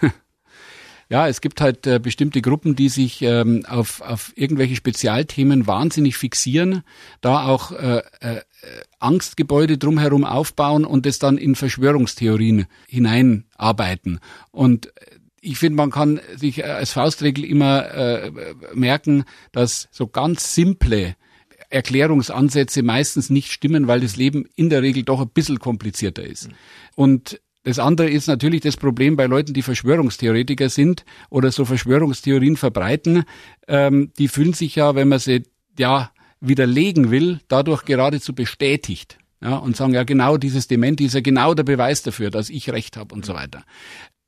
Ja, 1.10 1.28
es 1.28 1.42
gibt 1.42 1.60
halt 1.60 1.86
äh, 1.86 1.98
bestimmte 1.98 2.40
Gruppen, 2.40 2.76
die 2.76 2.88
sich 2.88 3.20
ähm, 3.20 3.66
auf, 3.68 4.00
auf 4.00 4.32
irgendwelche 4.36 4.74
Spezialthemen 4.74 5.66
wahnsinnig 5.66 6.16
fixieren, 6.16 6.82
da 7.20 7.46
auch 7.46 7.72
äh, 7.72 7.98
äh, 8.20 8.40
Angstgebäude 9.00 9.76
drumherum 9.76 10.24
aufbauen 10.24 10.86
und 10.86 11.04
es 11.04 11.18
dann 11.18 11.36
in 11.36 11.56
Verschwörungstheorien 11.56 12.64
hineinarbeiten. 12.88 14.18
Und 14.50 14.94
ich 15.42 15.58
finde, 15.58 15.76
man 15.76 15.90
kann 15.90 16.20
sich 16.36 16.64
als 16.64 16.92
Faustregel 16.92 17.44
immer 17.44 17.90
äh, 17.90 18.32
merken, 18.72 19.24
dass 19.52 19.88
so 19.90 20.06
ganz 20.06 20.54
simple 20.54 21.16
Erklärungsansätze 21.74 22.82
meistens 22.82 23.30
nicht 23.30 23.52
stimmen, 23.52 23.86
weil 23.88 24.00
das 24.00 24.16
Leben 24.16 24.46
in 24.54 24.70
der 24.70 24.82
Regel 24.82 25.02
doch 25.02 25.20
ein 25.20 25.28
bisschen 25.28 25.58
komplizierter 25.58 26.22
ist. 26.24 26.48
Und 26.94 27.40
das 27.64 27.78
andere 27.78 28.08
ist 28.08 28.26
natürlich 28.26 28.60
das 28.60 28.76
Problem 28.76 29.16
bei 29.16 29.26
Leuten, 29.26 29.54
die 29.54 29.62
Verschwörungstheoretiker 29.62 30.68
sind 30.68 31.04
oder 31.30 31.50
so 31.50 31.64
Verschwörungstheorien 31.64 32.56
verbreiten. 32.56 33.24
Ähm, 33.66 34.12
die 34.18 34.28
fühlen 34.28 34.52
sich 34.52 34.76
ja, 34.76 34.94
wenn 34.94 35.08
man 35.08 35.18
sie 35.18 35.44
ja 35.78 36.12
widerlegen 36.40 37.10
will, 37.10 37.40
dadurch 37.48 37.84
geradezu 37.84 38.34
bestätigt. 38.34 39.18
Ja, 39.40 39.56
und 39.56 39.76
sagen, 39.76 39.94
ja 39.94 40.04
genau, 40.04 40.36
dieses 40.36 40.68
Dementi 40.68 41.06
ist 41.06 41.14
ja 41.14 41.20
genau 41.20 41.54
der 41.54 41.64
Beweis 41.64 42.02
dafür, 42.02 42.30
dass 42.30 42.50
ich 42.50 42.70
recht 42.70 42.96
habe 42.96 43.14
und 43.14 43.26
so 43.26 43.34
weiter. 43.34 43.64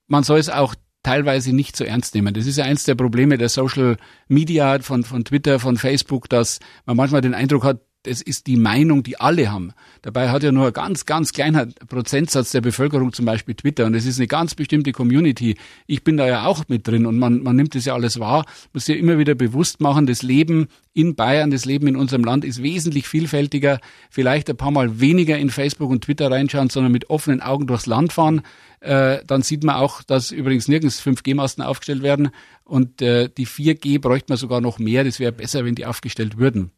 Man 0.09 0.25
soll 0.25 0.39
es 0.39 0.49
auch 0.49 0.75
teilweise 1.07 1.55
nicht 1.55 1.77
so 1.77 1.85
ernst 1.85 2.16
nehmen. 2.16 2.35
Das 2.35 2.47
ist 2.47 2.59
ja 2.59 2.64
eins 2.64 2.83
der 2.83 2.97
Probleme 2.97 3.38
der 3.38 3.49
Social 3.49 3.97
Media, 4.27 4.81
von, 4.81 5.05
von 5.05 5.25
Twitter, 5.25 5.61
von 5.61 5.77
Facebook, 5.77 6.29
dass 6.29 6.59
man 6.85 6.97
manchmal 6.97 7.21
den 7.21 7.33
Eindruck 7.33 7.62
hat, 7.62 7.81
das 8.07 8.23
ist 8.23 8.47
die 8.47 8.57
Meinung, 8.57 9.03
die 9.03 9.19
alle 9.19 9.51
haben. 9.51 9.73
Dabei 10.03 10.31
hat 10.31 10.42
ja 10.42 10.53
nur 10.53 10.69
ein 10.69 10.73
ganz, 10.73 11.07
ganz 11.07 11.33
kleiner 11.33 11.66
Prozentsatz 11.88 12.53
der 12.53 12.61
Bevölkerung 12.61 13.12
zum 13.12 13.25
Beispiel 13.25 13.55
Twitter 13.55 13.87
und 13.87 13.95
es 13.95 14.07
ist 14.07 14.19
eine 14.19 14.29
ganz 14.29 14.55
bestimmte 14.55 14.92
Community. 14.92 15.57
Ich 15.87 16.05
bin 16.05 16.16
da 16.16 16.27
ja 16.27 16.47
auch 16.47 16.64
mit 16.69 16.87
drin 16.87 17.07
und 17.07 17.19
man, 17.19 17.42
man 17.42 17.57
nimmt 17.57 17.75
das 17.75 17.85
ja 17.85 17.95
alles 17.95 18.21
wahr, 18.21 18.47
muss 18.73 18.87
ja 18.87 18.95
immer 18.95 19.19
wieder 19.19 19.35
bewusst 19.35 19.81
machen, 19.81 20.07
das 20.07 20.23
Leben 20.23 20.69
in 20.92 21.14
Bayern, 21.14 21.51
das 21.51 21.64
Leben 21.64 21.88
in 21.88 21.97
unserem 21.97 22.25
Land 22.25 22.45
ist 22.45 22.62
wesentlich 22.62 23.07
vielfältiger. 23.07 23.81
Vielleicht 24.09 24.49
ein 24.49 24.57
paar 24.57 24.71
Mal 24.71 24.99
weniger 24.99 25.37
in 25.37 25.51
Facebook 25.51 25.90
und 25.90 26.05
Twitter 26.05 26.31
reinschauen, 26.31 26.71
sondern 26.71 26.90
mit 26.90 27.11
offenen 27.11 27.42
Augen 27.42 27.66
durchs 27.66 27.85
Land 27.85 28.14
fahren. 28.14 28.40
Äh, 28.81 29.19
dann 29.27 29.42
sieht 29.42 29.62
man 29.62 29.77
auch, 29.77 30.03
dass 30.03 30.31
übrigens 30.31 30.69
nirgends 30.69 31.05
5G-Masten 31.05 31.62
aufgestellt 31.62 32.03
werden 32.03 32.31
und 32.64 33.03
äh, 33.03 33.29
die 33.29 33.47
4G 33.47 34.01
bräuchte 34.01 34.33
man 34.33 34.38
sogar 34.38 34.61
noch 34.61 34.79
mehr. 34.79 35.05
Das 35.05 35.21
wäre 35.21 35.33
besser, 35.33 35.64
wenn 35.64 35.75
die 35.75 35.85
aufgestellt 35.85 36.38
würden. 36.38 36.71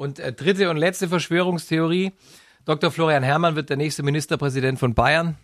Und 0.00 0.18
äh, 0.18 0.32
dritte 0.32 0.70
und 0.70 0.78
letzte 0.78 1.08
Verschwörungstheorie. 1.08 2.12
Dr. 2.64 2.90
Florian 2.90 3.22
Herrmann 3.22 3.54
wird 3.54 3.68
der 3.68 3.76
nächste 3.76 4.02
Ministerpräsident 4.02 4.78
von 4.78 4.94
Bayern. 4.94 5.36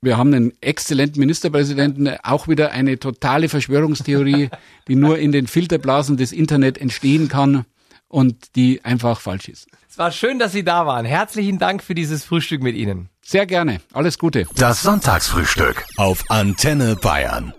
Wir 0.00 0.16
haben 0.16 0.32
einen 0.32 0.54
exzellenten 0.62 1.20
Ministerpräsidenten, 1.20 2.16
auch 2.22 2.48
wieder 2.48 2.70
eine 2.70 2.98
totale 2.98 3.50
Verschwörungstheorie, 3.50 4.48
die 4.88 4.94
nur 4.94 5.18
in 5.18 5.30
den 5.30 5.46
Filterblasen 5.46 6.16
des 6.16 6.32
Internet 6.32 6.78
entstehen 6.78 7.28
kann 7.28 7.66
und 8.08 8.56
die 8.56 8.82
einfach 8.82 9.20
falsch 9.20 9.50
ist. 9.50 9.66
Es 9.90 9.98
war 9.98 10.10
schön, 10.10 10.38
dass 10.38 10.52
Sie 10.52 10.64
da 10.64 10.86
waren. 10.86 11.04
Herzlichen 11.04 11.58
Dank 11.58 11.82
für 11.82 11.94
dieses 11.94 12.24
Frühstück 12.24 12.62
mit 12.62 12.76
Ihnen. 12.76 13.10
Sehr 13.20 13.44
gerne. 13.44 13.82
Alles 13.92 14.18
Gute. 14.18 14.46
Das 14.56 14.82
Sonntagsfrühstück 14.82 15.84
auf 15.98 16.24
Antenne 16.30 16.96
Bayern. 16.96 17.52